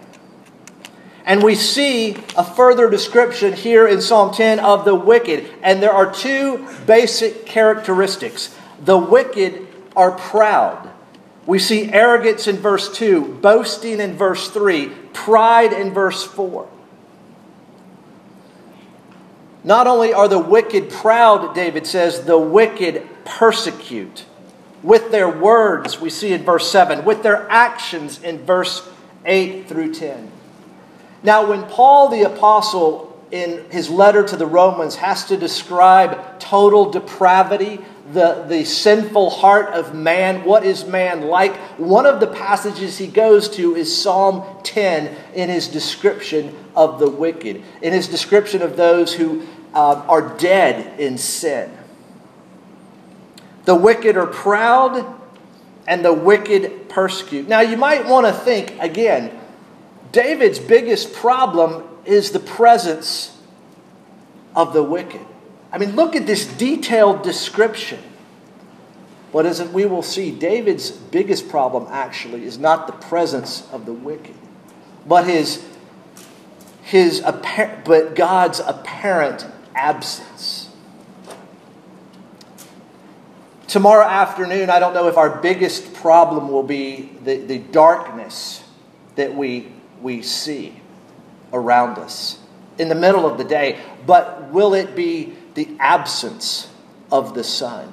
And 1.26 1.42
we 1.42 1.56
see 1.56 2.18
a 2.36 2.44
further 2.44 2.90
description 2.90 3.54
here 3.54 3.88
in 3.88 4.02
Psalm 4.02 4.34
10 4.34 4.60
of 4.60 4.84
the 4.84 4.96
wicked. 4.96 5.50
And 5.62 5.82
there 5.82 5.94
are 5.94 6.14
two 6.14 6.68
basic 6.86 7.46
characteristics. 7.46 8.56
The 8.84 8.98
wicked 8.98 9.68
are 9.96 10.12
proud. 10.12 10.90
We 11.46 11.60
see 11.60 11.92
arrogance 11.92 12.48
in 12.48 12.58
verse 12.58 12.94
2, 12.96 13.40
boasting 13.42 14.00
in 14.00 14.16
verse 14.16 14.50
3, 14.50 14.90
pride 15.14 15.74
in 15.74 15.94
verse 15.94 16.24
4. 16.24 16.70
Not 19.64 19.88
only 19.88 20.14
are 20.14 20.28
the 20.28 20.40
wicked 20.40 20.90
proud, 20.90 21.56
David 21.56 21.88
says, 21.88 22.26
the 22.26 22.38
wicked 22.38 23.08
persecute. 23.24 24.26
With 24.82 25.12
their 25.12 25.30
words, 25.30 26.02
we 26.02 26.10
see 26.10 26.34
in 26.34 26.44
verse 26.44 26.70
7, 26.70 27.06
with 27.06 27.24
their 27.24 27.50
actions 27.50 28.22
in 28.22 28.40
verse 28.40 28.88
8 29.26 29.68
through 29.68 29.94
10. 29.94 30.33
Now, 31.24 31.50
when 31.50 31.64
Paul 31.64 32.10
the 32.10 32.24
Apostle, 32.24 33.10
in 33.32 33.66
his 33.72 33.90
letter 33.90 34.24
to 34.24 34.36
the 34.36 34.46
Romans, 34.46 34.96
has 34.98 35.26
to 35.26 35.38
describe 35.38 36.40
total 36.40 36.92
depravity, 36.92 37.80
the, 38.12 38.46
the 38.48 38.66
sinful 38.66 39.30
heart 39.30 39.74
of 39.74 39.96
man, 39.96 40.44
what 40.44 40.66
is 40.66 40.86
man 40.86 41.22
like, 41.22 41.56
one 41.80 42.06
of 42.06 42.20
the 42.20 42.28
passages 42.28 42.98
he 42.98 43.08
goes 43.08 43.48
to 43.56 43.76
is 43.76 43.96
Psalm 44.02 44.44
10 44.64 45.16
in 45.34 45.50
his 45.50 45.70
description 45.70 46.54
of 46.76 47.00
the 47.00 47.10
wicked, 47.10 47.64
in 47.82 47.94
his 47.94 48.08
description 48.10 48.62
of 48.62 48.76
those 48.76 49.14
who 49.14 49.44
uh, 49.74 50.04
are 50.08 50.38
dead 50.38 51.00
in 51.00 51.18
sin. 51.18 51.72
The 53.64 53.76
wicked 53.76 54.18
are 54.18 54.28
proud, 54.28 55.22
and 55.88 56.04
the 56.04 56.14
wicked 56.14 56.90
persecute. 56.90 57.48
Now, 57.48 57.62
you 57.62 57.78
might 57.78 58.06
want 58.06 58.28
to 58.28 58.34
think 58.34 58.78
again 58.80 59.32
David's 60.14 60.60
biggest 60.60 61.12
problem 61.12 61.84
is 62.06 62.32
the 62.32 62.40
presence 62.40 63.36
of 64.56 64.72
the 64.72 64.84
wicked. 64.84 65.26
I 65.72 65.80
mean, 65.80 65.96
look 65.96 66.16
at 66.16 66.28
this 66.28 66.46
detailed 66.46 67.24
description. 67.24 68.00
But 69.34 69.48
as 69.48 69.62
we 69.70 69.86
will 69.88 70.04
see, 70.04 70.30
David's 70.30 70.92
biggest 70.92 71.50
problem 71.50 71.88
actually 71.90 72.46
is 72.46 72.60
not 72.60 72.86
the 72.86 72.94
presence 72.94 73.68
of 73.72 73.88
the 73.88 73.94
wicked, 73.94 74.36
but 75.08 75.26
his, 75.26 75.66
his 76.84 77.20
but 77.20 78.14
God's 78.14 78.60
apparent 78.60 79.48
absence. 79.74 80.70
Tomorrow 83.66 84.06
afternoon, 84.06 84.70
I 84.70 84.78
don't 84.78 84.94
know 84.94 85.08
if 85.08 85.18
our 85.18 85.42
biggest 85.42 85.96
problem 85.96 86.50
will 86.50 86.62
be 86.62 87.10
the, 87.24 87.38
the 87.38 87.58
darkness 87.58 88.64
that 89.16 89.34
we 89.34 89.72
we 90.04 90.22
see 90.22 90.82
around 91.52 91.98
us 91.98 92.40
in 92.78 92.90
the 92.90 92.96
middle 92.96 93.26
of 93.26 93.38
the 93.38 93.44
day, 93.44 93.80
but 94.06 94.50
will 94.52 94.74
it 94.74 94.96
be 94.96 95.34
the 95.54 95.70
absence 95.80 96.70
of 97.12 97.34
the 97.34 97.44
sun? 97.44 97.92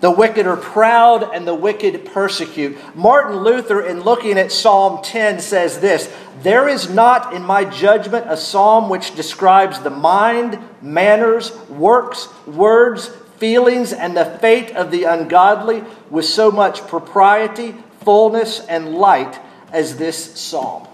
The 0.00 0.10
wicked 0.10 0.48
are 0.48 0.56
proud 0.56 1.22
and 1.32 1.46
the 1.46 1.54
wicked 1.54 2.06
persecute. 2.06 2.76
Martin 2.96 3.36
Luther, 3.36 3.80
in 3.80 4.00
looking 4.00 4.36
at 4.36 4.50
Psalm 4.50 5.02
10, 5.02 5.40
says 5.40 5.78
this 5.78 6.12
There 6.42 6.68
is 6.68 6.90
not 6.90 7.32
in 7.34 7.42
my 7.42 7.64
judgment 7.64 8.26
a 8.28 8.36
psalm 8.36 8.88
which 8.88 9.14
describes 9.14 9.78
the 9.80 9.90
mind, 9.90 10.58
manners, 10.80 11.56
works, 11.68 12.28
words, 12.48 13.08
feelings, 13.38 13.92
and 13.92 14.16
the 14.16 14.24
fate 14.24 14.72
of 14.72 14.90
the 14.90 15.04
ungodly 15.04 15.84
with 16.10 16.24
so 16.24 16.50
much 16.50 16.84
propriety, 16.88 17.76
fullness, 18.00 18.58
and 18.66 18.94
light 18.96 19.38
as 19.72 19.96
this 19.96 20.38
psalm. 20.38 20.86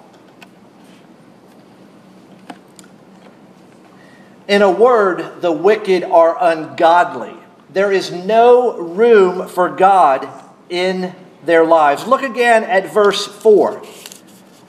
In 4.47 4.63
a 4.63 4.71
word, 4.71 5.43
the 5.43 5.53
wicked 5.53 6.05
are 6.05 6.37
ungodly. 6.41 7.35
There 7.71 7.93
is 7.93 8.11
no 8.11 8.79
room 8.79 9.47
for 9.47 9.69
God 9.69 10.27
in 10.71 11.15
their 11.45 11.65
lives. 11.65 12.07
Look 12.07 12.23
again 12.23 12.65
at 12.65 12.93
verse 12.93 13.27
4. 13.27 13.83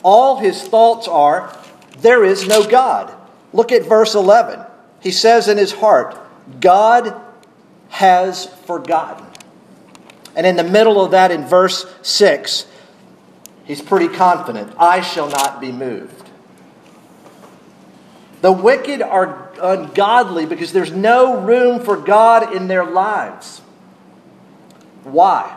All 0.04 0.38
his 0.38 0.62
thoughts 0.62 1.08
are, 1.08 1.58
there 2.00 2.26
is 2.26 2.48
no 2.48 2.68
God. 2.68 3.14
Look 3.54 3.72
at 3.72 3.84
verse 3.84 4.16
11. 4.16 4.66
He 5.02 5.12
says 5.12 5.48
in 5.48 5.58
his 5.58 5.72
heart, 5.72 6.18
God 6.60 7.20
has 7.90 8.48
forgotten. 8.66 9.26
And 10.36 10.46
in 10.46 10.56
the 10.56 10.64
middle 10.64 11.04
of 11.04 11.12
that, 11.12 11.32
in 11.32 11.46
verse 11.46 11.86
6, 12.02 12.66
he's 13.70 13.82
pretty 13.84 14.08
confident 14.08 14.74
I 14.80 15.02
shall 15.02 15.30
not 15.30 15.62
be 15.62 15.72
moved. 15.72 16.28
The 18.42 18.52
wicked 18.52 19.02
are 19.02 19.52
ungodly 19.62 20.48
because 20.48 20.74
there's 20.74 20.92
no 20.92 21.40
room 21.42 21.80
for 21.80 21.96
God 21.96 22.56
in 22.56 22.68
their 22.68 22.84
lives. 22.84 23.60
Why? 25.04 25.56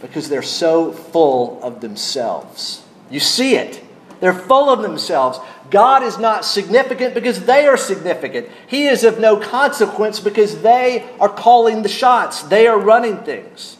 Because 0.00 0.28
they're 0.28 0.40
so 0.40 0.92
full 0.92 1.60
of 1.64 1.80
themselves. 1.80 2.84
You 3.10 3.18
see 3.18 3.56
it. 3.56 3.82
They're 4.20 4.32
full 4.32 4.70
of 4.70 4.82
themselves. 4.82 5.40
God 5.70 6.04
is 6.04 6.16
not 6.16 6.44
significant 6.44 7.12
because 7.12 7.44
they 7.44 7.66
are 7.66 7.76
significant. 7.76 8.48
He 8.68 8.86
is 8.86 9.02
of 9.02 9.18
no 9.18 9.36
consequence 9.36 10.20
because 10.20 10.62
they 10.62 11.08
are 11.18 11.28
calling 11.28 11.82
the 11.82 11.88
shots, 11.88 12.42
they 12.44 12.68
are 12.68 12.78
running 12.78 13.18
things. 13.18 13.78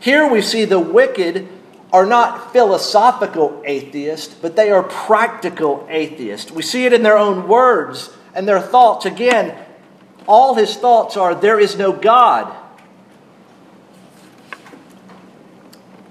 Here 0.00 0.28
we 0.28 0.42
see 0.42 0.64
the 0.64 0.80
wicked 0.80 1.48
are 1.92 2.06
not 2.06 2.52
philosophical 2.52 3.62
atheists, 3.66 4.34
but 4.34 4.56
they 4.56 4.70
are 4.70 4.82
practical 4.82 5.86
atheists. 5.90 6.50
We 6.50 6.62
see 6.62 6.86
it 6.86 6.92
in 6.92 7.02
their 7.02 7.18
own 7.18 7.46
words 7.46 8.10
and 8.34 8.48
their 8.48 8.60
thoughts. 8.60 9.04
Again, 9.04 9.56
all 10.26 10.54
his 10.54 10.76
thoughts 10.76 11.16
are 11.16 11.34
there 11.34 11.60
is 11.60 11.76
no 11.76 11.92
God. 11.92 12.54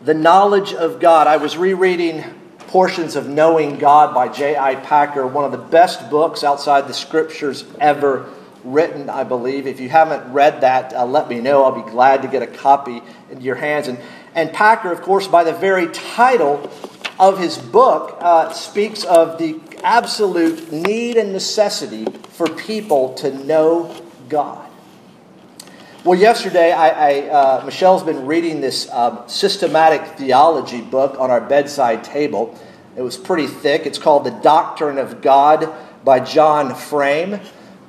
The 0.03 0.13
knowledge 0.13 0.73
of 0.73 0.99
God. 0.99 1.27
I 1.27 1.37
was 1.37 1.57
rereading 1.57 2.23
portions 2.59 3.15
of 3.15 3.27
Knowing 3.27 3.77
God 3.77 4.13
by 4.13 4.29
J.I. 4.29 4.75
Packer, 4.75 5.25
one 5.27 5.45
of 5.45 5.51
the 5.51 5.57
best 5.57 6.09
books 6.09 6.43
outside 6.43 6.87
the 6.87 6.93
scriptures 6.93 7.65
ever 7.79 8.29
written, 8.63 9.09
I 9.09 9.23
believe. 9.23 9.67
If 9.67 9.79
you 9.79 9.89
haven't 9.89 10.31
read 10.31 10.61
that, 10.61 10.93
uh, 10.93 11.05
let 11.05 11.27
me 11.27 11.39
know. 11.39 11.63
I'll 11.63 11.83
be 11.83 11.89
glad 11.89 12.21
to 12.21 12.27
get 12.27 12.41
a 12.41 12.47
copy 12.47 13.01
into 13.29 13.43
your 13.43 13.55
hands. 13.55 13.87
And 13.87 13.99
and 14.35 14.53
Packer, 14.53 14.91
of 14.91 15.01
course, 15.01 15.27
by 15.27 15.43
the 15.43 15.53
very 15.53 15.87
title 15.87 16.69
of 17.19 17.39
his 17.39 17.57
book, 17.57 18.17
uh, 18.19 18.51
speaks 18.51 19.03
of 19.03 19.37
the 19.37 19.59
absolute 19.83 20.71
need 20.71 21.17
and 21.17 21.33
necessity 21.33 22.05
for 22.29 22.47
people 22.47 23.13
to 23.15 23.31
know 23.45 23.95
God. 24.29 24.69
Well, 26.03 26.17
yesterday, 26.17 26.71
I, 26.71 26.89
I 26.89 27.29
uh, 27.29 27.63
Michelle's 27.65 28.01
been 28.01 28.25
reading 28.25 28.59
this 28.59 28.89
um, 28.89 29.19
systematic 29.27 30.17
theology 30.17 30.81
book 30.81 31.19
on 31.19 31.29
our 31.29 31.41
bedside 31.41 32.03
table. 32.03 32.57
It 32.95 33.03
was 33.03 33.17
pretty 33.17 33.47
thick. 33.47 33.85
It's 33.85 33.99
called 33.99 34.23
The 34.23 34.31
Doctrine 34.31 34.97
of 34.97 35.21
God 35.21 35.71
by 36.03 36.19
John 36.19 36.73
Frame, 36.73 37.39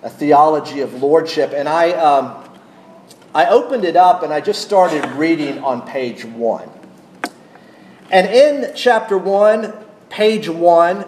a 0.03 0.11
theology 0.11 0.81
of 0.81 1.03
lordship. 1.03 1.53
And 1.55 1.69
I, 1.69 1.93
um, 1.93 2.42
I 3.35 3.47
opened 3.47 3.85
it 3.85 3.97
up 3.97 4.23
and 4.23 4.33
I 4.33 4.41
just 4.41 4.62
started 4.62 5.05
reading 5.12 5.59
on 5.65 5.87
page 5.87 6.25
one. 6.25 6.69
And 8.11 8.27
in 8.27 8.75
chapter 8.75 9.17
one, 9.17 9.73
page 10.11 10.49
one, 10.49 11.07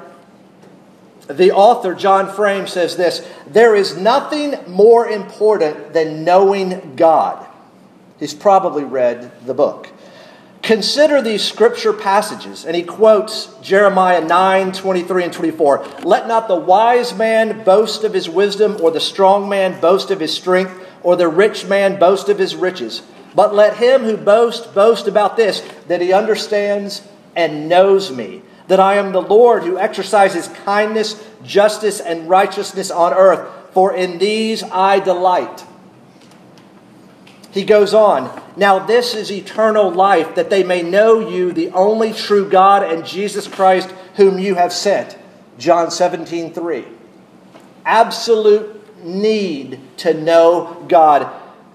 the 1.28 1.52
author, 1.52 1.94
John 1.94 2.32
Frame, 2.34 2.66
says 2.66 2.96
this 2.96 3.26
There 3.46 3.74
is 3.74 3.96
nothing 3.96 4.54
more 4.66 5.08
important 5.08 5.92
than 5.92 6.24
knowing 6.24 6.96
God. 6.96 7.46
He's 8.18 8.34
probably 8.34 8.84
read 8.84 9.30
the 9.46 9.54
book. 9.54 9.88
Consider 10.62 11.20
these 11.20 11.44
scripture 11.44 11.92
passages, 11.92 12.64
and 12.64 12.74
he 12.74 12.82
quotes 12.82 13.54
Jeremiah 13.60 14.24
9 14.24 14.72
23 14.72 15.24
and 15.24 15.32
24. 15.32 15.86
Let 16.04 16.26
not 16.26 16.48
the 16.48 16.56
wise 16.56 17.14
man 17.14 17.64
boast 17.64 18.02
of 18.02 18.14
his 18.14 18.30
wisdom, 18.30 18.78
or 18.80 18.90
the 18.90 19.00
strong 19.00 19.46
man 19.48 19.78
boast 19.78 20.10
of 20.10 20.20
his 20.20 20.32
strength, 20.32 20.83
or 21.04 21.14
the 21.14 21.28
rich 21.28 21.64
man 21.66 21.98
boast 21.98 22.28
of 22.28 22.38
his 22.38 22.56
riches. 22.56 23.02
But 23.34 23.54
let 23.54 23.76
him 23.76 24.02
who 24.02 24.16
boasts 24.16 24.66
boast 24.66 25.06
about 25.06 25.36
this, 25.36 25.60
that 25.86 26.00
he 26.00 26.12
understands 26.12 27.06
and 27.36 27.68
knows 27.68 28.10
me 28.10 28.42
that 28.68 28.80
I 28.80 28.94
am 28.94 29.12
the 29.12 29.22
Lord 29.22 29.62
who 29.62 29.78
exercises 29.78 30.48
kindness, 30.48 31.22
justice, 31.42 32.00
and 32.00 32.28
righteousness 32.28 32.90
on 32.90 33.12
earth, 33.12 33.72
for 33.72 33.94
in 33.94 34.18
these 34.18 34.62
I 34.62 35.00
delight. 35.00 35.64
He 37.50 37.64
goes 37.64 37.94
on, 37.94 38.42
Now 38.56 38.80
this 38.80 39.14
is 39.14 39.30
eternal 39.30 39.90
life, 39.90 40.34
that 40.34 40.50
they 40.50 40.64
may 40.64 40.82
know 40.82 41.28
you, 41.28 41.52
the 41.52 41.70
only 41.70 42.12
true 42.12 42.48
God, 42.48 42.82
and 42.82 43.04
Jesus 43.04 43.46
Christ, 43.46 43.90
whom 44.16 44.38
you 44.38 44.54
have 44.54 44.72
sent. 44.72 45.18
John 45.58 45.90
17, 45.90 46.52
3. 46.52 46.84
Absolute 47.84 48.83
need 49.04 49.80
to 49.98 50.14
know 50.14 50.84
God. 50.88 51.30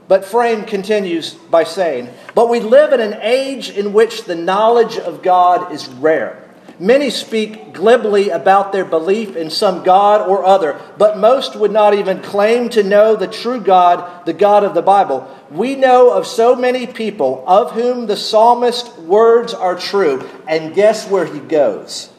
But 0.08 0.26
Frame 0.26 0.66
continues 0.66 1.34
by 1.34 1.64
saying, 1.64 2.10
But 2.34 2.50
we 2.50 2.60
live 2.60 2.94
in 2.94 3.00
an 3.00 3.20
age 3.22 3.70
in 3.70 3.94
which 3.94 4.24
the 4.24 4.36
knowledge 4.36 4.98
of 4.98 5.22
God 5.22 5.72
is 5.72 5.88
rare. 5.88 6.50
Many 6.82 7.10
speak 7.10 7.74
glibly 7.74 8.30
about 8.30 8.72
their 8.72 8.86
belief 8.86 9.36
in 9.36 9.50
some 9.50 9.84
God 9.84 10.28
or 10.28 10.46
other, 10.46 10.80
but 10.98 11.18
most 11.18 11.58
would 11.58 11.72
not 11.72 11.94
even 11.94 12.22
claim 12.22 12.70
to 12.70 12.84
know 12.84 13.18
the 13.18 13.28
true 13.28 13.60
God, 13.60 14.26
the 14.26 14.34
God 14.34 14.64
of 14.64 14.74
the 14.74 14.82
Bible. 14.82 15.30
We 15.52 15.76
know 15.76 16.12
of 16.12 16.26
so 16.26 16.56
many 16.56 16.88
people 16.88 17.44
of 17.46 17.74
whom 17.74 18.08
the 18.08 18.16
psalmist's 18.16 18.98
words 18.98 19.54
are 19.54 19.76
true, 19.76 20.28
and 20.48 20.74
guess 20.74 21.10
where 21.10 21.26
he 21.26 21.40
goes? 21.40 22.10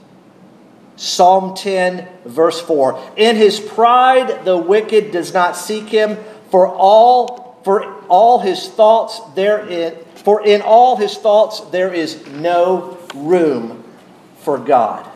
Psalm 1.00 1.54
10, 1.56 2.06
verse 2.26 2.60
4. 2.60 3.12
In 3.16 3.34
his 3.36 3.58
pride, 3.58 4.44
the 4.44 4.58
wicked 4.58 5.12
does 5.12 5.32
not 5.32 5.56
seek 5.56 5.88
him, 5.88 6.18
for 6.50 6.68
all, 6.68 7.58
for 7.64 7.94
all 8.08 8.38
his 8.40 8.68
thoughts 8.68 9.18
therein, 9.34 9.96
for 10.16 10.44
in 10.44 10.60
all 10.60 10.98
his 10.98 11.16
thoughts 11.16 11.60
there 11.70 11.90
is 11.90 12.26
no 12.26 12.98
room 13.14 13.82
for 14.40 14.58
God. 14.58 15.10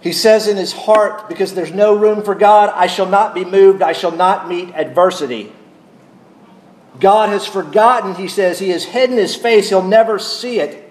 He 0.00 0.12
says 0.12 0.48
in 0.48 0.56
his 0.56 0.72
heart, 0.72 1.28
because 1.28 1.54
there's 1.54 1.72
no 1.72 1.94
room 1.94 2.24
for 2.24 2.34
God, 2.34 2.72
I 2.74 2.88
shall 2.88 3.06
not 3.06 3.36
be 3.36 3.44
moved, 3.44 3.82
I 3.82 3.92
shall 3.92 4.10
not 4.10 4.48
meet 4.48 4.74
adversity. 4.74 5.52
God 6.98 7.28
has 7.28 7.46
forgotten, 7.46 8.16
he 8.16 8.26
says, 8.26 8.58
he 8.58 8.70
has 8.70 8.82
hidden 8.82 9.16
his 9.16 9.36
face, 9.36 9.68
he'll 9.68 9.80
never 9.86 10.18
see 10.18 10.58
it. 10.58 10.82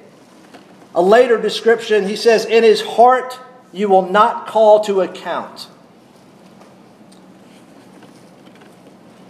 A 0.95 1.01
later 1.01 1.39
description, 1.39 2.07
he 2.07 2.15
says, 2.15 2.45
in 2.45 2.63
his 2.63 2.81
heart 2.81 3.37
you 3.73 3.89
will 3.89 4.09
not 4.09 4.47
call 4.47 4.79
to 4.85 5.01
account. 5.01 5.67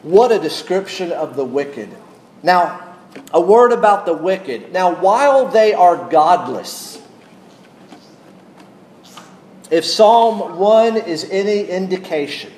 What 0.04 0.32
a 0.32 0.38
description 0.38 1.12
of 1.12 1.36
the 1.36 1.44
wicked. 1.44 1.90
Now, 2.44 2.96
a 3.34 3.42
word 3.42 3.72
about 3.72 4.06
the 4.06 4.14
wicked. 4.14 4.72
Now, 4.72 4.94
while 4.94 5.48
they 5.48 5.74
are 5.74 5.98
godless, 6.10 7.02
if 9.72 9.84
Psalm 9.84 10.60
1 10.60 10.98
is 10.98 11.28
any 11.32 11.64
indication, 11.64 12.54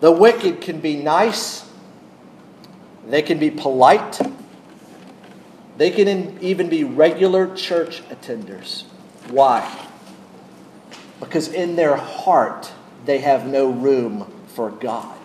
the 0.00 0.12
wicked 0.12 0.60
can 0.60 0.80
be 0.80 0.96
nice, 0.96 1.66
they 3.06 3.22
can 3.22 3.38
be 3.38 3.50
polite, 3.50 4.20
they 5.80 5.90
can 5.90 6.36
even 6.42 6.68
be 6.68 6.84
regular 6.84 7.56
church 7.56 8.06
attenders. 8.10 8.82
Why? 9.30 9.88
Because 11.20 11.48
in 11.48 11.74
their 11.74 11.96
heart, 11.96 12.70
they 13.06 13.16
have 13.20 13.46
no 13.46 13.70
room 13.70 14.30
for 14.48 14.70
God. 14.70 15.16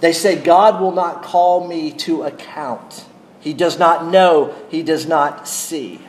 They 0.00 0.12
say, 0.12 0.34
God 0.34 0.80
will 0.80 0.90
not 0.90 1.22
call 1.22 1.68
me 1.68 1.92
to 1.92 2.24
account. 2.24 3.04
He 3.38 3.52
does 3.52 3.78
not 3.78 4.06
know, 4.06 4.52
he 4.68 4.82
does 4.82 5.06
not 5.06 5.46
see. 5.46 6.00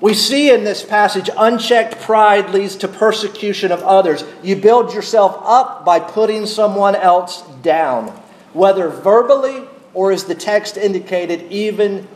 We 0.00 0.14
see 0.14 0.54
in 0.54 0.62
this 0.62 0.84
passage 0.84 1.28
unchecked 1.36 2.00
pride 2.02 2.50
leads 2.50 2.76
to 2.76 2.86
persecution 2.86 3.72
of 3.72 3.82
others. 3.82 4.22
You 4.44 4.54
build 4.54 4.94
yourself 4.94 5.40
up 5.42 5.84
by 5.84 5.98
putting 5.98 6.46
someone 6.46 6.94
else 6.94 7.42
down, 7.62 8.10
whether 8.52 8.88
verbally 8.88 9.66
or, 9.96 10.12
as 10.12 10.24
the 10.24 10.34
text 10.34 10.76
indicated, 10.76 11.50
even 11.50 12.06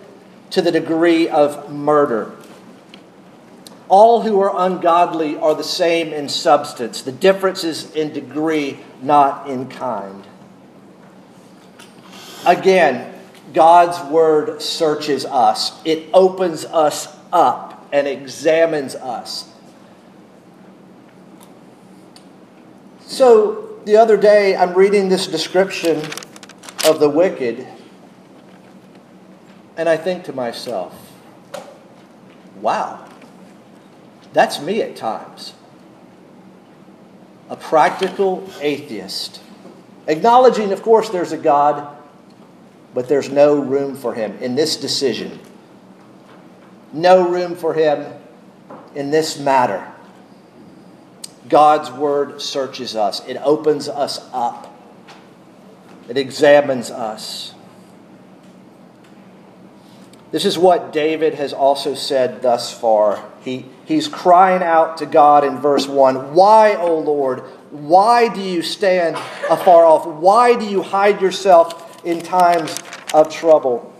to 0.51 0.61
the 0.61 0.71
degree 0.71 1.31
of 1.31 1.73
murder. 1.73 2.31
All 3.89 4.21
who 4.21 4.39
are 4.39 4.53
ungodly 4.55 5.39
are 5.39 5.55
the 5.55 5.65
same 5.65 6.13
in 6.13 6.29
substance. 6.29 7.01
The 7.01 7.11
difference 7.11 7.65
is 7.65 7.91
in 7.97 8.13
degree, 8.13 8.81
not 9.01 9.49
in 9.49 9.71
kind. 9.71 10.23
Again, 12.45 13.15
God's 13.55 13.99
word 14.11 14.61
searches 14.61 15.25
us, 15.25 15.81
it 15.87 16.07
opens 16.13 16.67
us 16.67 17.17
up 17.33 17.89
and 17.95 18.07
examines 18.07 18.95
us. 18.95 19.51
So, 23.07 23.81
the 23.87 23.97
other 23.97 24.19
day, 24.19 24.55
I'm 24.55 24.75
reading 24.75 25.09
this 25.09 25.27
description 25.27 26.03
of 26.87 27.01
the 27.01 27.09
wicked, 27.09 27.67
and 29.77 29.89
I 29.89 29.97
think 29.97 30.25
to 30.25 30.33
myself, 30.33 30.95
wow. 32.61 33.07
That's 34.33 34.61
me 34.61 34.83
at 34.83 34.97
times. 34.97 35.55
A 37.49 37.57
practical 37.57 38.49
atheist. 38.61 39.43
Acknowledging, 40.07 40.73
of 40.73 40.83
course, 40.83 41.09
there's 41.09 41.33
a 41.33 41.39
God, 41.39 41.97
but 42.95 43.09
there's 43.09 43.29
no 43.29 43.59
room 43.61 43.97
for 43.97 44.15
him 44.15 44.37
in 44.39 44.55
this 44.55 44.77
decision. 44.77 45.41
No 46.93 47.29
room 47.29 47.57
for 47.57 47.75
him 47.75 48.13
in 48.95 49.11
this 49.11 49.39
matter. 49.39 49.87
God's 51.49 51.91
word 51.91 52.41
searches 52.41 52.95
us, 52.95 53.27
it 53.27 53.37
opens 53.39 53.89
us 53.89 54.29
up, 54.33 54.70
it 56.11 56.19
examines 56.19 56.91
us. 56.91 57.55
This 60.33 60.45
is 60.45 60.59
what 60.59 60.93
David 60.93 61.35
has 61.35 61.53
also 61.53 61.95
said 61.95 62.43
thus 62.43 62.77
far. 62.77 63.25
He, 63.43 63.67
he's 63.85 64.09
crying 64.09 64.61
out 64.61 64.97
to 64.99 65.07
God 65.07 65.45
in 65.45 65.59
verse 65.59 65.87
1 65.87 66.35
Why, 66.35 66.75
O 66.75 66.99
Lord, 66.99 67.41
why 67.71 68.29
do 68.29 68.41
you 68.41 68.61
stand 68.61 69.15
afar 69.49 69.85
off? 69.85 70.05
Why 70.05 70.57
do 70.57 70.67
you 70.67 70.83
hide 70.83 71.23
yourself 71.23 72.05
in 72.05 72.21
times 72.21 72.77
of 73.15 73.33
trouble? 73.33 73.95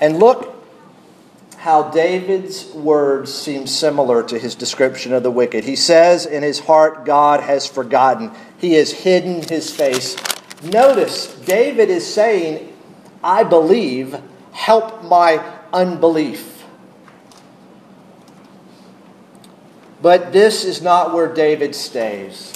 And 0.00 0.18
look 0.18 0.58
how 1.58 1.90
David's 1.90 2.66
words 2.72 3.34
seem 3.34 3.66
similar 3.66 4.22
to 4.22 4.38
his 4.38 4.54
description 4.54 5.12
of 5.12 5.22
the 5.22 5.30
wicked. 5.30 5.64
He 5.64 5.76
says 5.76 6.24
in 6.24 6.42
his 6.42 6.60
heart, 6.60 7.04
God 7.04 7.40
has 7.40 7.66
forgotten, 7.66 8.30
he 8.58 8.74
has 8.74 8.92
hidden 8.92 9.42
his 9.42 9.74
face. 9.74 10.16
Notice, 10.62 11.34
David 11.40 11.88
is 11.88 12.06
saying, 12.06 12.72
I 13.22 13.44
believe, 13.44 14.20
help 14.52 15.04
my 15.04 15.42
unbelief. 15.72 16.64
But 20.00 20.32
this 20.32 20.64
is 20.64 20.80
not 20.82 21.12
where 21.12 21.32
David 21.32 21.74
stays. 21.74 22.52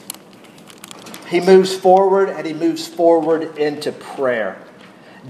He 1.28 1.40
moves 1.40 1.74
forward 1.74 2.28
and 2.28 2.46
he 2.46 2.52
moves 2.52 2.86
forward 2.86 3.56
into 3.56 3.90
prayer. 3.90 4.62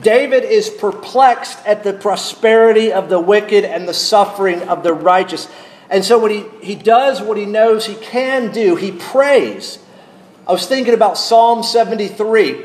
David 0.00 0.44
is 0.44 0.70
perplexed 0.70 1.58
at 1.66 1.84
the 1.84 1.92
prosperity 1.92 2.92
of 2.92 3.08
the 3.08 3.20
wicked 3.20 3.64
and 3.64 3.86
the 3.86 3.94
suffering 3.94 4.62
of 4.62 4.82
the 4.82 4.94
righteous. 4.94 5.48
And 5.90 6.04
so 6.04 6.18
when 6.18 6.30
he, 6.30 6.44
he 6.62 6.74
does 6.74 7.20
what 7.20 7.36
he 7.36 7.44
knows 7.44 7.86
he 7.86 7.94
can 7.94 8.50
do, 8.50 8.74
he 8.76 8.90
prays. 8.90 9.78
I 10.46 10.52
was 10.52 10.66
thinking 10.66 10.94
about 10.94 11.18
Psalm 11.18 11.62
73, 11.62 12.64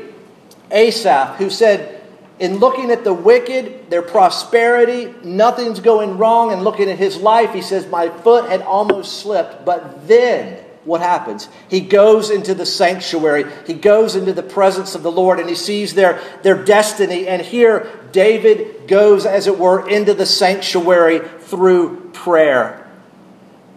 Asaph, 0.70 1.36
who 1.36 1.48
said, 1.50 1.94
in 2.38 2.58
looking 2.58 2.90
at 2.90 3.04
the 3.04 3.12
wicked, 3.12 3.90
their 3.90 4.02
prosperity, 4.02 5.12
nothing's 5.24 5.80
going 5.80 6.18
wrong, 6.18 6.52
and 6.52 6.62
looking 6.62 6.88
at 6.88 6.98
his 6.98 7.16
life, 7.16 7.52
he 7.52 7.62
says, 7.62 7.86
My 7.88 8.08
foot 8.08 8.48
had 8.48 8.62
almost 8.62 9.20
slipped, 9.20 9.64
but 9.64 10.06
then 10.06 10.64
what 10.84 11.00
happens? 11.00 11.48
He 11.68 11.80
goes 11.80 12.30
into 12.30 12.54
the 12.54 12.64
sanctuary. 12.64 13.44
He 13.66 13.74
goes 13.74 14.16
into 14.16 14.32
the 14.32 14.42
presence 14.42 14.94
of 14.94 15.02
the 15.02 15.12
Lord 15.12 15.38
and 15.38 15.48
he 15.48 15.54
sees 15.54 15.94
their, 15.94 16.18
their 16.42 16.64
destiny. 16.64 17.28
And 17.28 17.42
here, 17.42 17.90
David 18.10 18.88
goes, 18.88 19.26
as 19.26 19.46
it 19.46 19.58
were, 19.58 19.86
into 19.86 20.14
the 20.14 20.24
sanctuary 20.24 21.20
through 21.40 22.10
prayer. 22.14 22.77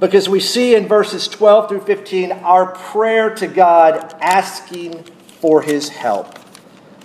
Because 0.02 0.28
we 0.28 0.40
see 0.40 0.74
in 0.74 0.88
verses 0.88 1.28
12 1.28 1.70
through 1.70 1.82
15 1.82 2.32
our 2.32 2.74
prayer 2.74 3.36
to 3.36 3.46
God 3.46 4.16
asking 4.20 5.04
for 5.40 5.62
his 5.62 5.90
help. 5.90 6.40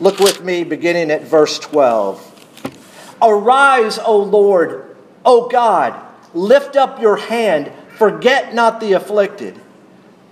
Look 0.01 0.19
with 0.19 0.43
me 0.43 0.65
beginning 0.65 1.11
at 1.11 1.23
verse 1.23 1.59
12. 1.59 2.33
Arise, 3.21 3.99
O 3.99 4.17
Lord, 4.17 4.97
O 5.27 5.47
God, 5.49 5.95
lift 6.33 6.75
up 6.75 6.99
your 6.99 7.17
hand, 7.17 7.71
forget 7.91 8.55
not 8.55 8.81
the 8.81 8.95
afflicted. 8.95 9.61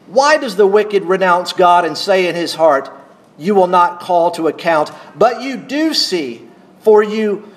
Why 0.07 0.39
does 0.39 0.57
the 0.57 0.67
wicked 0.67 1.05
renounce 1.05 1.53
God 1.53 1.85
and 1.85 1.99
say 1.99 2.29
in 2.29 2.35
his 2.35 2.55
heart, 2.55 2.91
You 3.37 3.55
will 3.55 3.67
not 3.67 4.01
call 4.01 4.31
to 4.33 4.49
account? 4.49 4.91
But 5.15 5.43
you 5.43 5.59
do 5.59 5.93
see, 5.93 6.49
for 6.81 7.03
you 7.03 7.54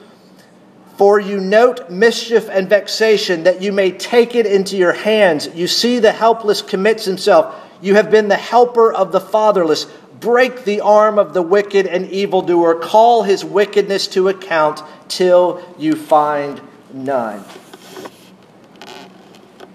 for 0.97 1.19
you 1.19 1.39
note 1.39 1.91
mischief 1.91 2.49
and 2.49 2.67
vexation, 2.67 3.43
that 3.43 3.62
you 3.62 3.71
may 3.71 3.91
take 3.91 4.33
it 4.33 4.47
into 4.47 4.75
your 4.75 4.93
hands. 4.93 5.47
You 5.53 5.67
see 5.67 5.99
the 5.99 6.12
helpless 6.12 6.63
commits 6.63 7.05
himself. 7.05 7.55
You 7.81 7.95
have 7.95 8.10
been 8.10 8.29
the 8.29 8.36
helper 8.36 8.91
of 8.91 9.12
the 9.12 9.21
fatherless. 9.21 9.86
Break 10.19 10.65
the 10.65 10.81
arm 10.81 11.19
of 11.19 11.36
the 11.36 11.43
wicked 11.43 11.86
and 11.86 12.10
evildoer. 12.10 12.79
Call 12.79 13.21
his 13.21 13.45
wickedness 13.45 14.07
to 14.10 14.27
account 14.27 14.81
till 15.07 15.63
you 15.77 15.95
find 15.95 16.60
none. 16.91 17.45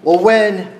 Well, 0.03 0.21
when 0.21 0.77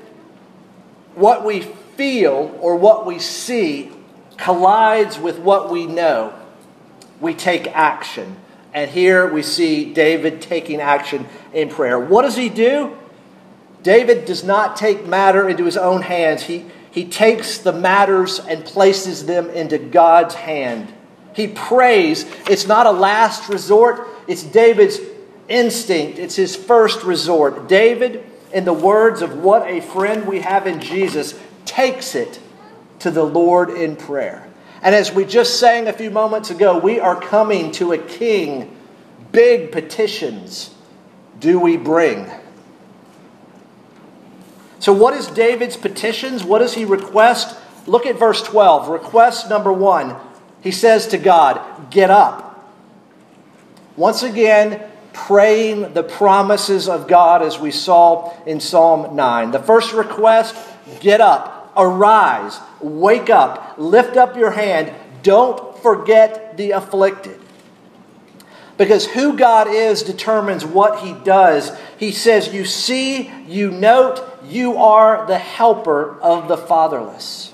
what 1.16 1.46
we 1.46 1.62
feel 1.62 2.58
or 2.60 2.76
what 2.76 3.06
we 3.06 3.20
see 3.20 3.92
collides 4.36 5.18
with 5.18 5.40
what 5.40 5.72
we 5.72 5.86
know, 5.86 6.34
we 7.22 7.34
take 7.34 7.68
action. 7.68 8.36
And 8.74 8.90
here 8.90 9.32
we 9.32 9.44
see 9.44 9.94
David 9.94 10.42
taking 10.42 10.82
action 10.82 11.28
in 11.54 11.70
prayer. 11.70 12.00
What 12.00 12.24
does 12.24 12.36
he 12.36 12.50
do? 12.50 12.98
David 13.84 14.26
does 14.26 14.44
not 14.44 14.78
take 14.78 15.06
matter 15.06 15.48
into 15.48 15.66
his 15.66 15.78
own 15.78 16.02
hands. 16.02 16.44
He, 16.44 16.66
he 16.90 17.06
takes 17.06 17.60
the 17.60 17.74
matters 17.74 18.40
and 18.40 18.66
places 18.66 19.26
them 19.26 19.50
into 19.50 19.78
God's 19.78 20.36
hand. 20.36 20.92
He 21.36 21.48
prays. 21.48 22.26
It's 22.50 22.68
not 22.68 22.86
a 22.88 22.92
last 22.92 23.50
resort, 23.50 24.08
it's 24.28 24.44
David's 24.44 25.00
instinct, 25.50 26.20
it's 26.20 26.36
his 26.36 26.56
first 26.56 27.04
resort. 27.04 27.68
David, 27.68 28.24
in 28.54 28.66
the 28.66 28.74
words 28.74 29.22
of 29.22 29.40
what 29.40 29.68
a 29.68 29.82
friend 29.82 30.28
we 30.28 30.40
have 30.40 30.68
in 30.68 30.80
Jesus, 30.80 31.38
takes 31.66 32.16
it 32.16 32.40
to 33.00 33.12
the 33.12 33.24
Lord 33.24 33.70
in 33.70 33.96
prayer. 33.96 34.48
And 34.84 34.94
as 34.94 35.14
we 35.14 35.24
just 35.24 35.60
sang 35.60 35.88
a 35.88 35.94
few 35.94 36.12
moments 36.12 36.50
ago, 36.50 36.78
we 36.78 37.00
are 37.00 37.20
coming 37.20 37.72
to 37.74 37.94
a 37.94 37.98
king. 37.98 38.76
Big 39.32 39.72
petitions 39.72 40.76
do 41.40 41.58
we 41.58 41.78
bring. 41.78 42.30
So, 44.80 44.92
what 44.92 45.14
is 45.14 45.28
David's 45.28 45.78
petitions? 45.78 46.44
What 46.44 46.60
does 46.60 46.74
he 46.74 46.84
request? 46.84 47.58
Look 47.88 48.06
at 48.06 48.20
verse 48.20 48.44
12. 48.44 48.90
Request 48.90 49.50
number 49.50 49.72
one. 49.72 50.18
He 50.62 50.72
says 50.72 51.08
to 51.08 51.18
God, 51.18 51.90
Get 51.90 52.10
up. 52.10 52.50
Once 53.96 54.22
again, 54.22 54.84
praying 55.14 55.94
the 55.94 56.04
promises 56.04 56.90
of 56.90 57.08
God 57.08 57.42
as 57.42 57.58
we 57.58 57.72
saw 57.72 58.34
in 58.46 58.60
Psalm 58.60 59.16
9. 59.16 59.52
The 59.52 59.60
first 59.60 59.94
request, 59.94 60.56
get 61.00 61.22
up, 61.22 61.72
arise, 61.78 62.60
wake 62.84 63.30
up, 63.30 63.76
lift 63.78 64.18
up 64.18 64.36
your 64.36 64.52
hand, 64.52 64.94
don't 65.24 65.78
forget 65.80 66.58
the 66.58 66.72
afflicted. 66.72 67.40
Because 68.78 69.06
who 69.06 69.38
God 69.38 69.68
is 69.68 70.04
determines 70.04 70.66
what 70.66 71.00
he 71.00 71.14
does. 71.14 71.72
He 71.98 72.12
says, 72.12 72.54
You 72.54 72.66
see, 72.66 73.32
you 73.48 73.72
note, 73.72 74.22
you 74.46 74.78
are 74.78 75.26
the 75.28 75.38
helper 75.38 76.20
of 76.22 76.48
the 76.48 76.58
fatherless. 76.58 77.54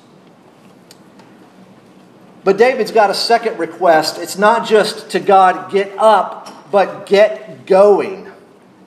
But 2.44 2.58
David's 2.58 2.92
got 2.92 3.10
a 3.10 3.14
second 3.14 3.60
request. 3.60 4.18
It's 4.18 4.38
not 4.38 4.68
just 4.68 5.12
to 5.12 5.20
God, 5.20 5.72
get 5.72 5.94
up, 5.98 6.72
but 6.72 7.06
get 7.06 7.66
going. 7.66 8.28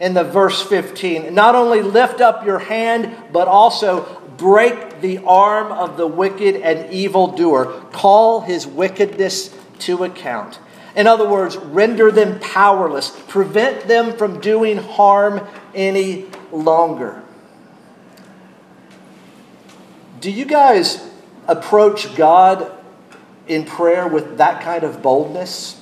In 0.00 0.14
the 0.14 0.24
verse 0.24 0.60
15, 0.60 1.32
not 1.32 1.54
only 1.54 1.80
lift 1.80 2.20
up 2.20 2.44
your 2.44 2.58
hand, 2.58 3.14
but 3.32 3.46
also 3.46 4.21
break 4.42 5.00
the 5.00 5.18
arm 5.18 5.70
of 5.70 5.96
the 5.96 6.06
wicked 6.06 6.56
and 6.56 6.92
evildoer. 6.92 7.66
Call 7.92 8.40
his 8.40 8.66
wickedness 8.66 9.56
to 9.78 10.02
account. 10.02 10.58
In 10.96 11.06
other 11.06 11.28
words, 11.28 11.56
render 11.56 12.10
them 12.10 12.40
powerless, 12.40 13.10
prevent 13.28 13.86
them 13.86 14.16
from 14.16 14.40
doing 14.40 14.78
harm 14.78 15.46
any 15.74 16.26
longer. 16.50 17.22
Do 20.20 20.30
you 20.30 20.44
guys 20.44 21.08
approach 21.46 22.14
God 22.16 22.70
in 23.46 23.64
prayer 23.64 24.08
with 24.08 24.38
that 24.38 24.62
kind 24.62 24.82
of 24.82 25.02
boldness? 25.02 25.78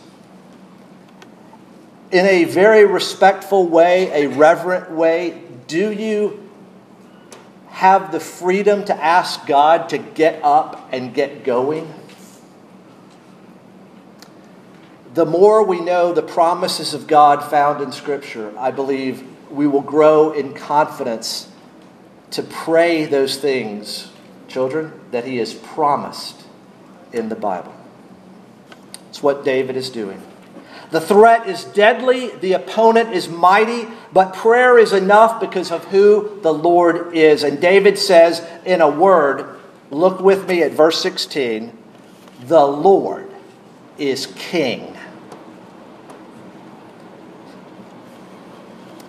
in 2.12 2.26
a 2.26 2.44
very 2.44 2.84
respectful 2.84 3.68
way, 3.68 4.24
a 4.24 4.28
reverent 4.28 4.90
way, 4.90 5.40
do 5.68 5.92
you 5.92 6.49
have 7.70 8.12
the 8.12 8.20
freedom 8.20 8.84
to 8.84 8.94
ask 8.94 9.46
God 9.46 9.88
to 9.90 9.98
get 9.98 10.42
up 10.44 10.88
and 10.92 11.14
get 11.14 11.44
going? 11.44 11.92
The 15.14 15.24
more 15.24 15.64
we 15.64 15.80
know 15.80 16.12
the 16.12 16.22
promises 16.22 16.94
of 16.94 17.06
God 17.06 17.42
found 17.42 17.82
in 17.82 17.90
Scripture, 17.90 18.52
I 18.58 18.70
believe 18.70 19.24
we 19.50 19.66
will 19.66 19.80
grow 19.80 20.32
in 20.32 20.54
confidence 20.54 21.48
to 22.32 22.42
pray 22.42 23.06
those 23.06 23.36
things, 23.36 24.12
children, 24.46 24.92
that 25.10 25.24
He 25.24 25.38
has 25.38 25.52
promised 25.52 26.44
in 27.12 27.28
the 27.28 27.34
Bible. 27.34 27.74
It's 29.08 29.22
what 29.22 29.44
David 29.44 29.76
is 29.76 29.90
doing. 29.90 30.22
The 30.90 31.00
threat 31.00 31.46
is 31.46 31.64
deadly, 31.64 32.30
the 32.36 32.54
opponent 32.54 33.12
is 33.12 33.28
mighty, 33.28 33.86
but 34.12 34.34
prayer 34.34 34.76
is 34.78 34.92
enough 34.92 35.40
because 35.40 35.70
of 35.70 35.84
who 35.86 36.40
the 36.42 36.52
Lord 36.52 37.14
is. 37.14 37.44
And 37.44 37.60
David 37.60 37.96
says, 37.96 38.44
in 38.64 38.80
a 38.80 38.90
word, 38.90 39.56
look 39.90 40.20
with 40.20 40.48
me 40.48 40.62
at 40.62 40.72
verse 40.72 41.00
16 41.00 41.78
the 42.46 42.64
Lord 42.64 43.30
is 43.98 44.26
king. 44.26 44.96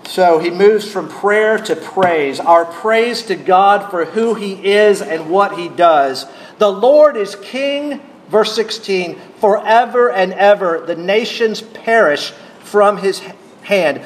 So 0.03 0.39
he 0.39 0.49
moves 0.49 0.91
from 0.91 1.07
prayer 1.07 1.57
to 1.57 1.75
praise, 1.75 2.41
our 2.41 2.65
praise 2.65 3.23
to 3.23 3.35
God 3.35 3.89
for 3.89 4.03
who 4.03 4.33
he 4.33 4.73
is 4.73 5.01
and 5.01 5.29
what 5.29 5.57
he 5.57 5.69
does. 5.69 6.25
The 6.57 6.71
Lord 6.71 7.15
is 7.15 7.37
king 7.37 8.01
Verse 8.31 8.55
16 8.55 9.19
Forever 9.39 10.09
and 10.09 10.33
ever 10.33 10.83
the 10.87 10.95
nations 10.95 11.61
perish 11.61 12.31
from 12.61 12.97
his 12.97 13.21
hand. 13.63 14.03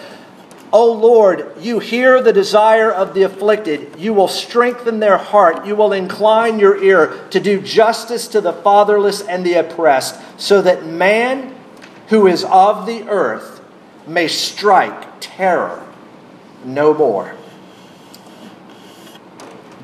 O 0.73 0.91
Lord, 0.91 1.53
you 1.61 1.79
hear 1.79 2.21
the 2.21 2.33
desire 2.33 2.91
of 2.91 3.13
the 3.13 3.21
afflicted. 3.21 3.97
You 3.97 4.13
will 4.13 4.27
strengthen 4.27 4.99
their 4.99 5.17
heart. 5.17 5.65
You 5.65 5.75
will 5.75 5.93
incline 5.93 6.59
your 6.59 6.83
ear 6.83 7.27
to 7.29 7.39
do 7.39 7.61
justice 7.61 8.27
to 8.29 8.41
the 8.41 8.51
fatherless 8.51 9.21
and 9.21 9.45
the 9.45 9.53
oppressed, 9.53 10.19
so 10.37 10.61
that 10.63 10.85
man 10.85 11.55
who 12.07 12.27
is 12.27 12.43
of 12.45 12.87
the 12.87 13.07
earth 13.07 13.61
may 14.07 14.27
strike 14.27 15.07
terror 15.21 15.87
no 16.65 16.93
more. 16.93 17.35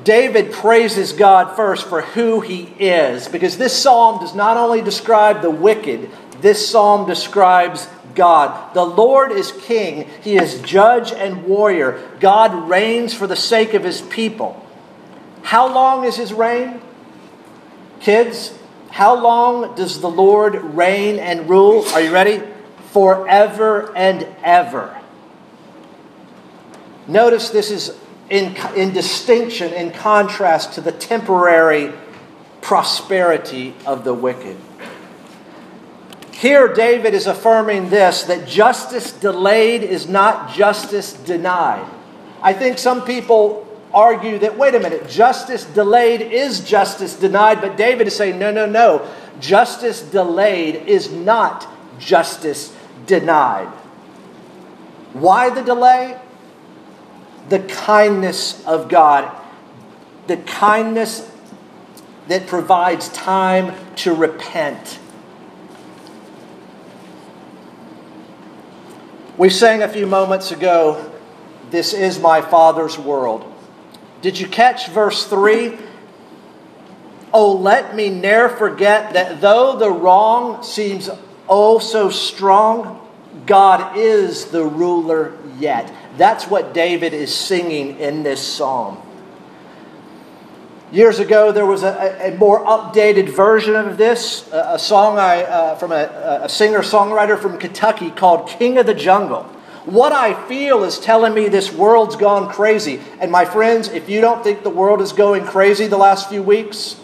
David 0.04 0.52
praises 0.52 1.12
God 1.12 1.56
first 1.56 1.86
for 1.86 2.02
who 2.02 2.40
he 2.40 2.62
is, 2.78 3.28
because 3.28 3.56
this 3.56 3.80
psalm 3.80 4.20
does 4.20 4.34
not 4.34 4.56
only 4.56 4.82
describe 4.82 5.42
the 5.42 5.50
wicked, 5.50 6.10
this 6.40 6.68
psalm 6.68 7.06
describes 7.06 7.88
God. 8.14 8.74
The 8.74 8.84
Lord 8.84 9.32
is 9.32 9.52
king, 9.52 10.08
he 10.22 10.36
is 10.36 10.60
judge 10.62 11.12
and 11.12 11.44
warrior. 11.44 12.02
God 12.20 12.68
reigns 12.68 13.14
for 13.14 13.26
the 13.26 13.36
sake 13.36 13.74
of 13.74 13.84
his 13.84 14.00
people. 14.00 14.64
How 15.42 15.72
long 15.72 16.04
is 16.04 16.16
his 16.16 16.32
reign? 16.32 16.80
Kids, 18.00 18.56
how 18.90 19.20
long 19.20 19.74
does 19.74 20.00
the 20.00 20.10
Lord 20.10 20.54
reign 20.56 21.18
and 21.18 21.48
rule? 21.48 21.84
Are 21.94 22.00
you 22.00 22.12
ready? 22.12 22.42
forever 22.92 23.90
and 23.96 24.26
ever. 24.44 24.98
Notice 27.08 27.50
this 27.50 27.70
is 27.70 27.98
in, 28.32 28.56
in 28.74 28.94
distinction, 28.94 29.74
in 29.74 29.90
contrast 29.90 30.72
to 30.72 30.80
the 30.80 30.90
temporary 30.90 31.92
prosperity 32.62 33.74
of 33.84 34.04
the 34.04 34.14
wicked. 34.14 34.56
Here, 36.32 36.72
David 36.72 37.12
is 37.12 37.26
affirming 37.26 37.90
this 37.90 38.22
that 38.24 38.48
justice 38.48 39.12
delayed 39.12 39.82
is 39.82 40.08
not 40.08 40.50
justice 40.54 41.12
denied. 41.12 41.86
I 42.40 42.54
think 42.54 42.78
some 42.78 43.04
people 43.04 43.68
argue 43.92 44.38
that, 44.38 44.56
wait 44.56 44.74
a 44.74 44.80
minute, 44.80 45.10
justice 45.10 45.66
delayed 45.66 46.22
is 46.22 46.60
justice 46.60 47.14
denied, 47.14 47.60
but 47.60 47.76
David 47.76 48.06
is 48.06 48.16
saying, 48.16 48.38
no, 48.38 48.50
no, 48.50 48.64
no. 48.64 49.06
Justice 49.40 50.00
delayed 50.00 50.88
is 50.88 51.12
not 51.12 51.68
justice 51.98 52.74
denied. 53.04 53.68
Why 55.12 55.50
the 55.50 55.60
delay? 55.62 56.18
The 57.48 57.60
kindness 57.60 58.64
of 58.66 58.88
God, 58.88 59.30
the 60.26 60.36
kindness 60.38 61.30
that 62.28 62.46
provides 62.46 63.08
time 63.08 63.74
to 63.96 64.14
repent. 64.14 64.98
We 69.36 69.50
sang 69.50 69.82
a 69.82 69.88
few 69.88 70.06
moments 70.06 70.52
ago, 70.52 71.10
This 71.70 71.92
is 71.94 72.20
my 72.20 72.40
Father's 72.42 72.98
world. 72.98 73.50
Did 74.20 74.38
you 74.38 74.46
catch 74.46 74.88
verse 74.88 75.26
3? 75.26 75.78
Oh, 77.34 77.52
let 77.52 77.96
me 77.96 78.10
ne'er 78.10 78.48
forget 78.48 79.14
that 79.14 79.40
though 79.40 79.76
the 79.76 79.90
wrong 79.90 80.62
seems 80.62 81.08
oh 81.48 81.78
so 81.78 82.10
strong, 82.10 83.01
God 83.46 83.96
is 83.96 84.46
the 84.46 84.64
ruler 84.64 85.36
yet. 85.58 85.92
That's 86.16 86.46
what 86.46 86.74
David 86.74 87.14
is 87.14 87.34
singing 87.34 87.98
in 87.98 88.22
this 88.22 88.46
psalm. 88.46 89.00
Years 90.92 91.18
ago, 91.18 91.52
there 91.52 91.64
was 91.64 91.82
a, 91.82 92.32
a 92.34 92.36
more 92.36 92.62
updated 92.66 93.30
version 93.30 93.74
of 93.74 93.96
this, 93.96 94.46
a, 94.52 94.78
song 94.78 95.18
I, 95.18 95.42
uh, 95.42 95.74
from 95.76 95.90
a, 95.90 96.40
a 96.42 96.48
singer 96.50 96.80
songwriter 96.80 97.40
from 97.40 97.56
Kentucky 97.56 98.10
called 98.10 98.46
King 98.48 98.76
of 98.76 98.84
the 98.84 98.94
Jungle. 98.94 99.44
What 99.86 100.12
I 100.12 100.34
feel 100.46 100.84
is 100.84 100.98
telling 100.98 101.32
me 101.32 101.48
this 101.48 101.72
world's 101.72 102.14
gone 102.14 102.50
crazy. 102.50 103.00
And 103.20 103.32
my 103.32 103.46
friends, 103.46 103.88
if 103.88 104.10
you 104.10 104.20
don't 104.20 104.44
think 104.44 104.62
the 104.62 104.70
world 104.70 105.00
is 105.00 105.12
going 105.12 105.44
crazy 105.44 105.86
the 105.86 105.96
last 105.96 106.28
few 106.28 106.42
weeks, 106.42 107.00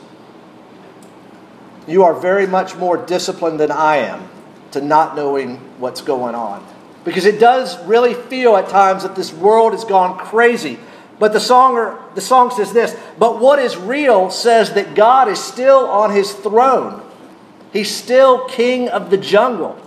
you 1.87 2.05
are 2.05 2.15
very 2.15 2.47
much 2.47 2.77
more 2.77 2.99
disciplined 2.99 3.59
than 3.59 3.71
I 3.71 3.97
am 3.97 4.29
to 4.73 4.81
not 4.81 5.17
knowing 5.17 5.57
what's 5.79 6.01
going 6.01 6.35
on. 6.35 6.67
Because 7.05 7.25
it 7.25 7.41
does 7.41 7.83
really 7.87 8.15
feel 8.15 8.57
at 8.57 8.69
times 8.69 9.03
that 9.03 9.17
this 9.17 9.33
world 9.33 9.73
has 9.73 9.85
gone 9.85 10.19
crazy. 10.19 10.79
But 11.19 11.33
the, 11.33 11.41
song, 11.41 11.99
the 12.15 12.21
song 12.21 12.51
says 12.51 12.73
this 12.73 12.97
But 13.19 13.41
what 13.41 13.59
is 13.59 13.77
real 13.77 14.31
says 14.31 14.75
that 14.75 14.95
God 14.95 15.29
is 15.29 15.43
still 15.43 15.87
on 15.87 16.13
his 16.13 16.33
throne, 16.33 17.03
he's 17.73 17.95
still 17.95 18.47
king 18.49 18.89
of 18.89 19.11
the 19.11 19.17
jungle. 19.17 19.81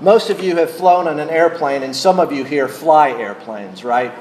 Most 0.00 0.30
of 0.30 0.42
you 0.42 0.56
have 0.56 0.68
flown 0.68 1.06
on 1.06 1.20
an 1.20 1.30
airplane, 1.30 1.84
and 1.84 1.94
some 1.94 2.18
of 2.18 2.32
you 2.32 2.42
here 2.42 2.66
fly 2.66 3.10
airplanes, 3.10 3.84
right? 3.84 4.12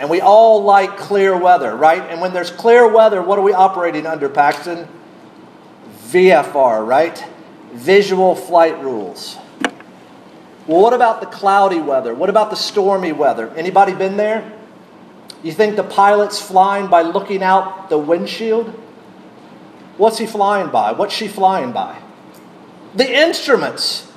And 0.00 0.08
we 0.08 0.22
all 0.22 0.62
like 0.62 0.96
clear 0.96 1.36
weather, 1.36 1.76
right? 1.76 2.00
And 2.00 2.22
when 2.22 2.32
there's 2.32 2.50
clear 2.50 2.90
weather, 2.90 3.20
what 3.20 3.38
are 3.38 3.42
we 3.42 3.52
operating 3.52 4.06
under, 4.06 4.30
Paxton? 4.30 4.88
VFR, 6.06 6.86
right? 6.86 7.22
Visual 7.74 8.34
flight 8.34 8.80
rules. 8.80 9.36
Well, 10.66 10.80
what 10.80 10.94
about 10.94 11.20
the 11.20 11.26
cloudy 11.26 11.80
weather? 11.80 12.14
What 12.14 12.30
about 12.30 12.48
the 12.48 12.56
stormy 12.56 13.12
weather? 13.12 13.50
Anybody 13.50 13.92
been 13.92 14.16
there? 14.16 14.50
You 15.42 15.52
think 15.52 15.76
the 15.76 15.84
pilot's 15.84 16.40
flying 16.40 16.86
by 16.86 17.02
looking 17.02 17.42
out 17.42 17.90
the 17.90 17.98
windshield? 17.98 18.68
What's 19.98 20.16
he 20.16 20.24
flying 20.24 20.70
by? 20.70 20.92
What's 20.92 21.12
she 21.12 21.28
flying 21.28 21.72
by? 21.72 22.00
The 22.94 23.12
instruments. 23.12 24.09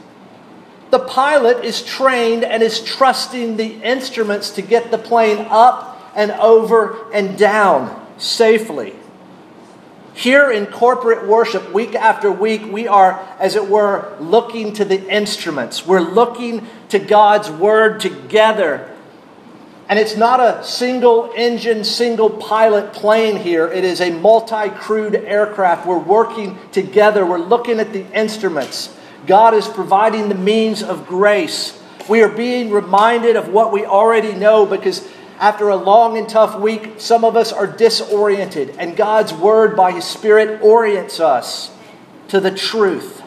The 0.93 0.99
pilot 0.99 1.65
is 1.65 1.82
trained 1.82 2.43
and 2.43 2.62
is 2.62 2.79
trusting 2.79 3.58
the 3.58 3.82
instruments 3.82 4.51
to 4.51 4.62
get 4.62 4.91
the 4.91 4.99
plane 4.99 5.47
up 5.49 5.99
and 6.15 6.29
over 6.34 7.12
and 7.12 7.36
down 7.36 7.99
safely. 8.19 8.93
Here 10.13 10.51
in 10.51 10.67
corporate 10.67 11.27
worship, 11.27 11.73
week 11.73 11.95
after 11.95 12.32
week, 12.32 12.71
we 12.71 12.88
are, 12.88 13.19
as 13.39 13.56
it 13.56 13.67
were, 13.67 14.15
looking 14.19 14.71
to 14.73 14.86
the 14.86 15.12
instruments. 15.12 15.84
We're 15.84 15.99
looking 15.99 16.67
to 16.89 16.99
God's 16.99 17.49
Word 17.49 17.99
together. 17.99 18.95
And 19.89 19.97
it's 19.97 20.15
not 20.15 20.39
a 20.39 20.63
single 20.63 21.34
engine, 21.36 21.86
single 21.86 22.29
pilot 22.29 22.93
plane 22.93 23.38
here. 23.38 23.67
It 23.67 23.84
is 23.84 23.99
a 23.99 24.12
multi 24.12 24.69
crewed 24.69 25.15
aircraft. 25.15 25.88
We're 25.88 25.97
working 25.97 26.60
together. 26.71 27.25
We're 27.25 27.39
looking 27.39 27.79
at 27.79 27.93
the 27.93 28.06
instruments. 28.15 28.95
God 29.28 29.54
is 29.54 29.68
providing 29.68 30.30
the 30.30 30.36
means 30.36 30.84
of 30.84 31.08
grace. 31.08 31.80
We 32.10 32.22
are 32.22 32.30
being 32.30 32.72
reminded 32.72 33.36
of 33.36 33.50
what 33.50 33.72
we 33.72 33.86
already 33.86 34.34
know 34.34 34.66
because 34.66 35.08
after 35.40 35.70
a 35.70 35.76
long 35.76 36.18
and 36.18 36.28
tough 36.28 36.60
week, 36.60 36.96
some 36.98 37.24
of 37.26 37.36
us 37.36 37.52
are 37.52 37.68
disoriented, 37.68 38.76
and 38.78 38.96
God's 38.96 39.34
Word 39.34 39.76
by 39.76 39.92
His 39.92 40.06
Spirit 40.06 40.62
orients 40.62 41.20
us 41.20 41.72
to 42.30 42.40
the 42.40 42.52
truth. 42.52 43.22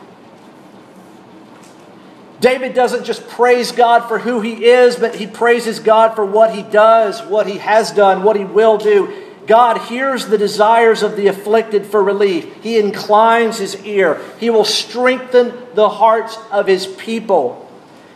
David 2.41 2.75
doesn't 2.75 3.05
just 3.05 3.27
praise 3.29 3.73
God 3.73 4.09
for 4.09 4.19
who 4.19 4.41
he 4.41 4.67
is, 4.67 4.97
but 4.97 5.15
he 5.15 5.27
praises 5.27 5.81
God 5.81 6.15
for 6.15 6.25
what 6.25 6.55
he 6.55 6.63
does, 6.63 7.23
what 7.23 7.47
he 7.47 7.59
has 7.59 7.91
done, 7.91 8.23
what 8.23 8.37
he 8.37 8.45
will 8.45 8.77
do. 8.77 9.26
God 9.47 9.79
hears 9.83 10.27
the 10.27 10.39
desires 10.39 11.03
of 11.03 11.17
the 11.17 11.29
afflicted 11.29 11.87
for 11.87 12.03
relief. 12.03 12.63
He 12.63 12.79
inclines 12.79 13.59
his 13.59 13.83
ear. 13.85 14.21
He 14.41 14.51
will 14.51 14.65
strengthen 14.65 15.53
the 15.75 15.89
hearts 15.89 16.37
of 16.51 16.67
his 16.67 16.87
people. 16.87 17.63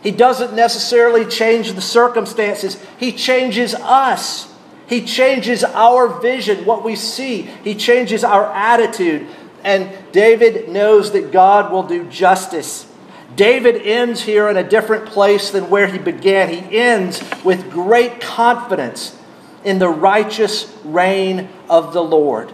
He 0.03 0.11
doesn't 0.11 0.53
necessarily 0.53 1.25
change 1.25 1.73
the 1.73 1.81
circumstances, 1.81 2.81
He 2.97 3.11
changes 3.11 3.75
us. 3.75 4.47
He 4.87 5.05
changes 5.05 5.63
our 5.63 6.19
vision, 6.19 6.65
what 6.65 6.83
we 6.83 6.97
see. 6.97 7.43
He 7.63 7.75
changes 7.75 8.25
our 8.25 8.51
attitude. 8.51 9.25
And 9.63 9.89
David 10.11 10.67
knows 10.67 11.13
that 11.13 11.31
God 11.31 11.71
will 11.71 11.83
do 11.83 12.09
justice. 12.09 12.91
David 13.33 13.77
ends 13.83 14.23
here 14.23 14.49
in 14.49 14.57
a 14.57 14.67
different 14.67 15.05
place 15.05 15.49
than 15.51 15.69
where 15.69 15.87
he 15.87 15.97
began. 15.97 16.49
He 16.49 16.77
ends 16.77 17.23
with 17.45 17.71
great 17.71 18.19
confidence 18.19 19.17
in 19.63 19.79
the 19.79 19.89
righteous 19.89 20.75
reign 20.83 21.49
of 21.69 21.93
the 21.93 22.03
Lord. 22.03 22.53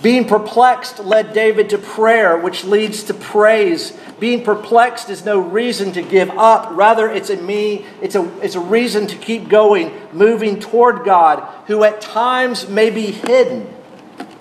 Being 0.00 0.26
perplexed 0.26 1.00
led 1.00 1.32
David 1.32 1.70
to 1.70 1.78
prayer, 1.78 2.38
which 2.38 2.62
leads 2.62 3.02
to 3.04 3.14
praise. 3.14 3.92
Being 4.20 4.44
perplexed 4.44 5.10
is 5.10 5.24
no 5.24 5.40
reason 5.40 5.92
to 5.92 6.02
give 6.02 6.30
up. 6.30 6.68
Rather, 6.70 7.10
it's 7.10 7.30
a 7.30 7.36
me, 7.36 7.84
it's 8.00 8.14
a, 8.14 8.30
it's 8.40 8.54
a 8.54 8.60
reason 8.60 9.08
to 9.08 9.16
keep 9.16 9.48
going, 9.48 9.92
moving 10.12 10.60
toward 10.60 11.04
God, 11.04 11.42
who 11.66 11.82
at 11.82 12.00
times 12.00 12.68
may 12.68 12.90
be 12.90 13.10
hidden, 13.10 13.68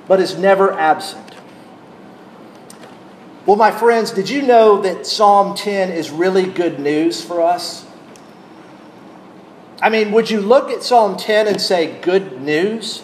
but 0.07 0.19
is 0.19 0.37
never 0.37 0.71
absent. 0.73 1.23
Well, 3.47 3.57
my 3.57 3.71
friends, 3.71 4.11
did 4.11 4.29
you 4.29 4.43
know 4.43 4.81
that 4.81 5.07
Psalm 5.07 5.55
10 5.55 5.89
is 5.89 6.11
really 6.11 6.45
good 6.45 6.79
news 6.79 7.23
for 7.23 7.41
us? 7.41 7.86
I 9.81 9.89
mean, 9.89 10.11
would 10.11 10.29
you 10.29 10.41
look 10.41 10.71
at 10.71 10.83
Psalm 10.83 11.17
10 11.17 11.47
and 11.47 11.61
say, 11.61 11.99
good 12.01 12.41
news? 12.41 13.03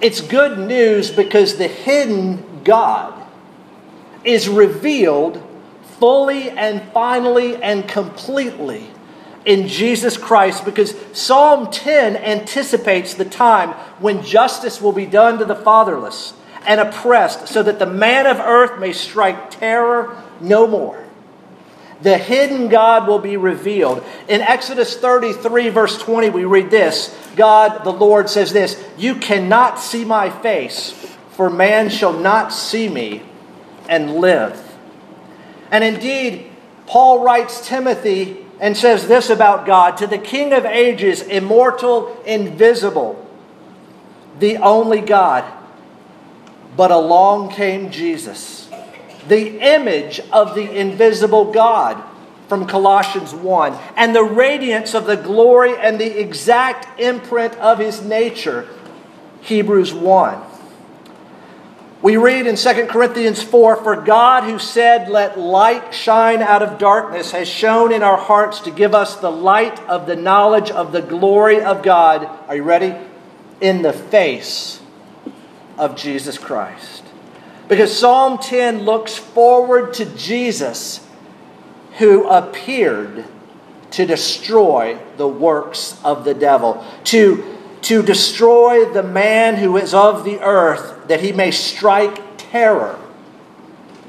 It's 0.00 0.20
good 0.20 0.58
news 0.58 1.10
because 1.10 1.56
the 1.56 1.66
hidden 1.66 2.62
God 2.62 3.20
is 4.22 4.48
revealed 4.48 5.42
fully 5.98 6.50
and 6.50 6.82
finally 6.92 7.56
and 7.62 7.88
completely 7.88 8.90
in 9.44 9.68
Jesus 9.68 10.16
Christ 10.16 10.64
because 10.64 10.94
Psalm 11.12 11.70
10 11.70 12.16
anticipates 12.16 13.14
the 13.14 13.24
time 13.24 13.70
when 14.00 14.22
justice 14.22 14.80
will 14.80 14.92
be 14.92 15.06
done 15.06 15.38
to 15.38 15.44
the 15.44 15.56
fatherless 15.56 16.34
and 16.66 16.80
oppressed 16.80 17.48
so 17.48 17.62
that 17.62 17.78
the 17.78 17.86
man 17.86 18.26
of 18.26 18.38
earth 18.38 18.80
may 18.80 18.92
strike 18.92 19.50
terror 19.50 20.22
no 20.40 20.66
more. 20.66 21.03
The 22.02 22.18
hidden 22.18 22.68
God 22.68 23.08
will 23.08 23.18
be 23.18 23.36
revealed. 23.36 24.04
In 24.28 24.40
Exodus 24.40 24.96
33, 24.96 25.70
verse 25.70 25.98
20, 25.98 26.30
we 26.30 26.44
read 26.44 26.70
this 26.70 27.16
God, 27.36 27.84
the 27.84 27.92
Lord, 27.92 28.28
says 28.28 28.52
this 28.52 28.82
You 28.96 29.14
cannot 29.16 29.78
see 29.78 30.04
my 30.04 30.30
face, 30.30 30.90
for 31.30 31.48
man 31.50 31.88
shall 31.88 32.12
not 32.12 32.52
see 32.52 32.88
me 32.88 33.22
and 33.88 34.16
live. 34.16 34.60
And 35.70 35.82
indeed, 35.82 36.50
Paul 36.86 37.24
writes 37.24 37.66
Timothy 37.66 38.44
and 38.60 38.76
says 38.76 39.08
this 39.08 39.30
about 39.30 39.66
God 39.66 39.96
to 39.98 40.06
the 40.06 40.18
King 40.18 40.52
of 40.52 40.64
ages, 40.64 41.22
immortal, 41.22 42.22
invisible, 42.24 43.20
the 44.38 44.58
only 44.58 45.00
God. 45.00 45.44
But 46.76 46.90
along 46.90 47.50
came 47.50 47.90
Jesus, 47.90 48.68
the 49.28 49.58
image 49.60 50.20
of 50.32 50.54
the 50.54 50.70
invisible 50.70 51.52
God 51.52 52.02
from 52.48 52.66
Colossians 52.66 53.34
1, 53.34 53.76
and 53.96 54.14
the 54.14 54.22
radiance 54.22 54.94
of 54.94 55.06
the 55.06 55.16
glory 55.16 55.74
and 55.76 55.98
the 55.98 56.20
exact 56.20 57.00
imprint 57.00 57.54
of 57.54 57.78
his 57.78 58.02
nature, 58.02 58.68
Hebrews 59.40 59.94
1. 59.94 60.40
We 62.02 62.18
read 62.18 62.46
in 62.46 62.56
2 62.56 62.86
Corinthians 62.86 63.42
4 63.42 63.76
For 63.76 63.96
God, 63.96 64.44
who 64.44 64.58
said, 64.58 65.08
Let 65.08 65.38
light 65.38 65.94
shine 65.94 66.42
out 66.42 66.62
of 66.62 66.78
darkness, 66.78 67.32
has 67.32 67.48
shone 67.48 67.92
in 67.92 68.02
our 68.02 68.18
hearts 68.18 68.60
to 68.60 68.70
give 68.70 68.94
us 68.94 69.16
the 69.16 69.30
light 69.30 69.80
of 69.88 70.06
the 70.06 70.14
knowledge 70.14 70.70
of 70.70 70.92
the 70.92 71.00
glory 71.00 71.62
of 71.62 71.82
God. 71.82 72.28
Are 72.46 72.56
you 72.56 72.62
ready? 72.62 72.94
In 73.62 73.80
the 73.80 73.94
face 73.94 74.80
of 75.78 75.96
Jesus 75.96 76.36
Christ. 76.36 76.93
Because 77.68 77.96
Psalm 77.96 78.38
10 78.38 78.84
looks 78.84 79.16
forward 79.16 79.94
to 79.94 80.04
Jesus 80.04 81.06
who 81.98 82.28
appeared 82.28 83.24
to 83.92 84.04
destroy 84.04 84.98
the 85.16 85.28
works 85.28 85.98
of 86.04 86.24
the 86.24 86.34
devil, 86.34 86.84
to, 87.04 87.58
to 87.82 88.02
destroy 88.02 88.92
the 88.92 89.02
man 89.02 89.56
who 89.56 89.76
is 89.76 89.94
of 89.94 90.24
the 90.24 90.40
earth, 90.40 91.06
that 91.08 91.20
he 91.20 91.32
may 91.32 91.50
strike 91.50 92.20
terror 92.36 92.98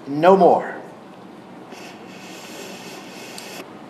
no 0.08 0.36
more. 0.36 0.76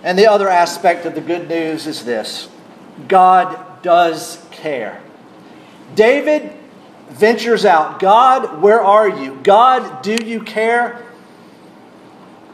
And 0.04 0.20
the 0.20 0.28
other 0.28 0.50
aspect 0.50 1.06
of 1.06 1.16
the 1.16 1.22
good 1.22 1.48
news 1.48 1.88
is 1.88 2.06
this 2.06 2.50
God 3.08 3.82
does 3.82 4.46
care. 4.52 5.02
David 5.96 6.52
ventures 7.10 7.66
out 7.66 8.00
God, 8.00 8.62
where 8.62 8.82
are 8.82 9.08
you? 9.08 9.40
God, 9.44 10.02
do 10.02 10.18
you 10.24 10.42
care? 10.42 11.04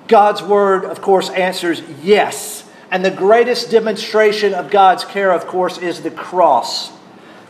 God's 0.07 0.43
word, 0.43 0.85
of 0.85 1.01
course, 1.01 1.29
answers 1.29 1.81
yes. 2.03 2.67
And 2.91 3.05
the 3.05 3.11
greatest 3.11 3.71
demonstration 3.71 4.53
of 4.53 4.69
God's 4.69 5.05
care, 5.05 5.31
of 5.31 5.47
course, 5.47 5.77
is 5.77 6.01
the 6.01 6.11
cross. 6.11 6.91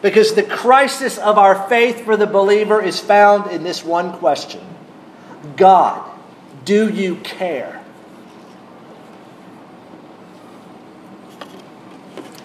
Because 0.03 0.33
the 0.33 0.43
crisis 0.43 1.17
of 1.17 1.37
our 1.37 1.67
faith 1.67 2.05
for 2.05 2.15
the 2.15 2.27
believer 2.27 2.81
is 2.81 2.99
found 2.99 3.51
in 3.51 3.63
this 3.63 3.83
one 3.83 4.13
question 4.13 4.61
God, 5.55 6.09
do 6.65 6.89
you 6.89 7.15
care? 7.17 7.80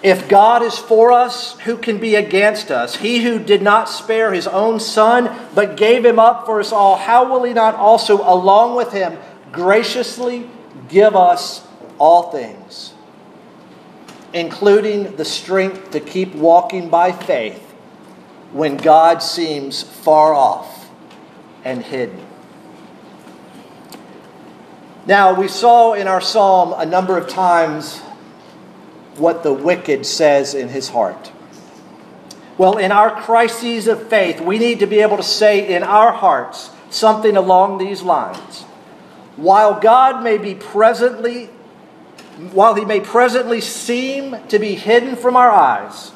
If 0.03 0.29
God 0.29 0.63
is 0.63 0.79
for 0.79 1.11
us, 1.11 1.59
who 1.61 1.77
can 1.77 1.99
be 1.99 2.15
against 2.15 2.71
us? 2.71 2.97
He 2.97 3.23
who 3.23 3.39
did 3.39 3.63
not 3.63 3.89
spare 3.89 4.33
his 4.33 4.47
own 4.47 4.79
son, 4.79 5.35
but 5.55 5.77
gave 5.77 6.05
him 6.05 6.19
up 6.19 6.47
for 6.47 6.61
us 6.61 6.71
all, 6.71 6.97
how 6.97 7.31
will 7.31 7.43
he 7.45 7.55
not 7.55 7.75
also, 7.75 8.19
along 8.19 8.77
with 8.77 8.93
him, 8.93 9.19
graciously 9.53 10.49
give 10.89 11.17
us 11.17 11.67
all 11.99 12.31
things, 12.31 12.93
including 14.33 15.17
the 15.17 15.25
strength 15.25 15.91
to 15.93 16.01
keep 16.01 16.35
walking 16.35 16.91
by 16.91 17.11
faith 17.11 17.63
when 18.53 18.77
God 18.77 19.23
seems 19.23 19.83
far 19.83 20.35
off 20.35 20.89
and 21.65 21.83
hidden. 21.83 22.25
Now, 25.07 25.35
we 25.35 25.49
saw 25.49 25.95
in 25.95 26.07
our 26.07 26.21
psalm 26.21 26.75
a 26.77 26.85
number 26.85 27.17
of 27.17 27.29
times 27.29 28.03
what 29.19 29.43
the 29.43 29.53
wicked 29.53 30.07
says 30.07 30.55
in 30.55 30.69
his 30.69 30.91
heart. 30.91 31.33
Well, 32.59 32.79
in 32.79 32.93
our 32.93 33.11
crises 33.11 33.87
of 33.87 34.09
faith, 34.09 34.41
we 34.41 34.59
need 34.59 34.79
to 34.81 34.87
be 34.87 35.01
able 35.01 35.19
to 35.19 35.23
say 35.23 35.75
in 35.75 35.83
our 35.83 36.13
hearts 36.13 36.71
something 36.91 37.37
along 37.37 37.79
these 37.79 38.03
lines 38.03 38.65
while 39.37 39.79
God 39.79 40.25
may 40.25 40.39
be 40.39 40.55
presently, 40.55 41.47
while 42.53 42.75
he 42.75 42.85
may 42.85 43.01
presently 43.01 43.61
seem 43.61 44.37
to 44.49 44.59
be 44.59 44.75
hidden 44.75 45.17
from 45.17 45.37
our 45.37 45.51
eyes, 45.51 46.13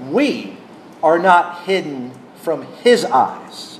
we 0.00 0.56
are 1.02 1.18
not 1.18 1.64
hidden 1.64 2.12
from 2.36 2.62
his 2.82 3.04
eyes. 3.04 3.78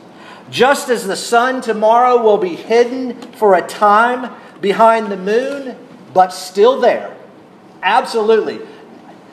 Just 0.50 0.90
as 0.90 1.06
the 1.06 1.16
sun 1.16 1.62
tomorrow 1.62 2.22
will 2.22 2.38
be 2.38 2.54
hidden 2.54 3.20
for 3.32 3.54
a 3.54 3.66
time 3.66 4.30
behind 4.60 5.10
the 5.10 5.16
moon, 5.16 5.76
but 6.12 6.28
still 6.28 6.80
there. 6.80 7.13
Absolutely. 7.84 8.60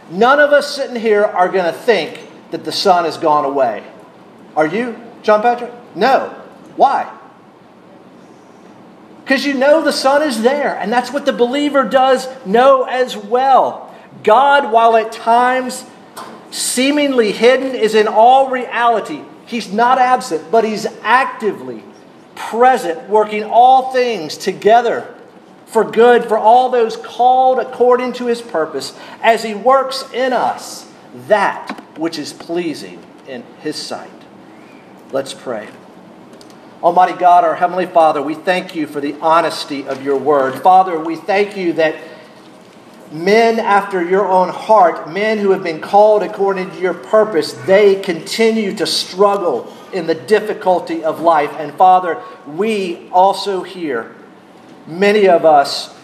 None 0.10 0.42
of 0.42 0.52
us 0.52 0.76
sitting 0.76 0.98
here 0.98 1.24
are 1.24 1.48
going 1.48 1.64
to 1.64 1.72
think 1.72 2.20
that 2.52 2.66
the 2.66 2.72
sun 2.72 3.06
has 3.06 3.18
gone 3.18 3.46
away. 3.46 3.82
Are 4.58 4.68
you, 4.68 5.02
John 5.24 5.42
Patrick? 5.42 5.72
No. 5.96 6.28
Why? 6.76 7.10
Because 9.24 9.46
you 9.46 9.54
know 9.54 9.82
the 9.82 9.94
sun 9.94 10.22
is 10.22 10.44
there. 10.44 10.76
And 10.76 10.92
that's 10.92 11.14
what 11.14 11.26
the 11.26 11.32
believer 11.32 11.86
does 11.86 12.28
know 12.46 12.84
as 12.84 13.16
well. 13.16 13.96
God, 14.22 14.70
while 14.70 14.98
at 14.98 15.14
times 15.14 15.86
seemingly 16.52 17.32
hidden, 17.32 17.74
is 17.74 17.96
in 17.96 18.10
all 18.10 18.50
reality. 18.50 19.22
He's 19.46 19.72
not 19.72 19.98
absent, 19.98 20.52
but 20.52 20.66
He's 20.66 20.86
actively 21.04 21.86
present, 22.36 23.08
working 23.08 23.46
all 23.46 23.94
things 23.94 24.38
together 24.38 25.16
for 25.72 25.90
good 25.90 26.26
for 26.26 26.38
all 26.38 26.70
those 26.70 26.98
called 26.98 27.58
according 27.58 28.14
to 28.14 28.28
His 28.28 28.42
purpose, 28.42 28.98
as 29.22 29.44
He 29.44 29.56
works 29.56 30.04
in 30.14 30.34
us 30.34 30.92
that 31.28 31.82
which 31.98 32.20
is 32.20 32.34
pleasing 32.34 33.02
in 33.28 33.44
His 33.62 33.76
sight. 33.76 34.10
Let's 35.12 35.34
pray. 35.34 35.70
Almighty 36.84 37.18
God, 37.18 37.44
our 37.44 37.56
Heavenly 37.56 37.86
Father, 37.86 38.22
we 38.22 38.34
thank 38.34 38.76
you 38.76 38.88
for 38.88 39.00
the 39.00 39.16
honesty 39.22 39.88
of 39.88 40.04
your 40.04 40.18
word. 40.18 40.62
Father, 40.62 41.00
we 41.00 41.16
thank 41.16 41.56
you 41.56 41.74
that 41.74 41.96
men 43.12 43.60
after 43.60 44.04
your 44.04 44.28
own 44.28 44.50
heart, 44.50 45.10
men 45.10 45.38
who 45.38 45.52
have 45.52 45.64
been 45.64 45.80
called 45.80 46.24
according 46.24 46.72
to 46.72 46.80
your 46.80 46.94
purpose, 46.94 47.54
they 47.54 48.02
continue 48.02 48.76
to 48.76 48.88
struggle 48.88 49.72
in 49.94 50.08
the 50.08 50.16
difficulty 50.16 51.04
of 51.04 51.22
life. 51.22 51.52
And 51.58 51.74
Father, 51.76 52.22
we 52.48 53.10
also 53.12 53.64
here, 53.64 54.16
many 54.92 55.28
of 55.28 55.46
us 55.46 55.96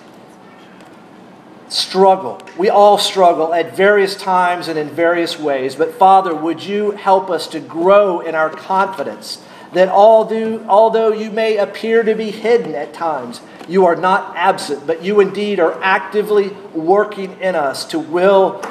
struggle. 1.69 2.41
We 2.57 2.69
all 2.69 2.97
struggle 2.97 3.53
at 3.53 3.75
various 3.75 4.15
times 4.15 4.67
and 4.67 4.79
in 4.79 4.89
various 4.89 5.37
ways. 5.37 5.75
But 5.75 5.93
Father, 5.93 6.33
would 6.33 6.63
you 6.63 6.91
help 6.91 7.29
us 7.29 7.47
to 7.49 7.59
grow 7.59 8.21
in 8.21 8.35
our 8.35 8.49
confidence? 8.49 9.43
that 9.73 9.89
although, 9.89 10.63
although 10.67 11.11
you 11.11 11.29
may 11.29 11.57
appear 11.57 12.03
to 12.03 12.15
be 12.15 12.31
hidden 12.31 12.73
at 12.75 12.93
times, 12.93 13.41
you 13.67 13.85
are 13.85 13.95
not 13.95 14.35
absent, 14.35 14.87
but 14.87 15.03
you 15.03 15.19
indeed 15.19 15.59
are 15.59 15.81
actively 15.83 16.49
working 16.73 17.39
in 17.41 17.55
us 17.55 17.85
to 17.85 17.99
will, 17.99 18.61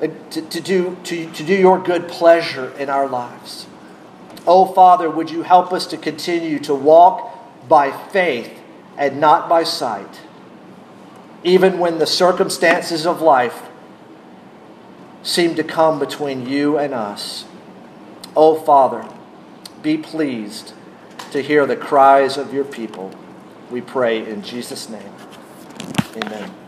uh, 0.00 0.06
to, 0.30 0.42
to, 0.42 0.60
do, 0.60 0.96
to, 1.04 1.30
to 1.32 1.44
do 1.44 1.54
your 1.54 1.78
good 1.78 2.08
pleasure 2.08 2.70
in 2.78 2.88
our 2.88 3.08
lives. 3.08 3.66
Oh, 4.46 4.64
Father, 4.64 5.10
would 5.10 5.30
you 5.30 5.42
help 5.42 5.72
us 5.72 5.86
to 5.88 5.96
continue 5.96 6.60
to 6.60 6.74
walk 6.74 7.68
by 7.68 7.90
faith 7.90 8.52
and 8.98 9.20
not 9.20 9.48
by 9.48 9.64
sight, 9.64 10.20
even 11.44 11.78
when 11.78 11.98
the 11.98 12.06
circumstances 12.06 13.06
of 13.06 13.20
life 13.20 13.62
seem 15.22 15.54
to 15.54 15.64
come 15.64 15.98
between 15.98 16.48
you 16.48 16.78
and 16.78 16.94
us. 16.94 17.44
Oh, 18.36 18.54
Father, 18.54 19.08
be 19.82 19.96
pleased 19.96 20.72
to 21.32 21.42
hear 21.42 21.66
the 21.66 21.76
cries 21.76 22.36
of 22.36 22.54
your 22.54 22.64
people. 22.64 23.12
We 23.70 23.80
pray 23.80 24.28
in 24.28 24.42
Jesus' 24.42 24.88
name. 24.88 25.12
Amen. 26.16 26.65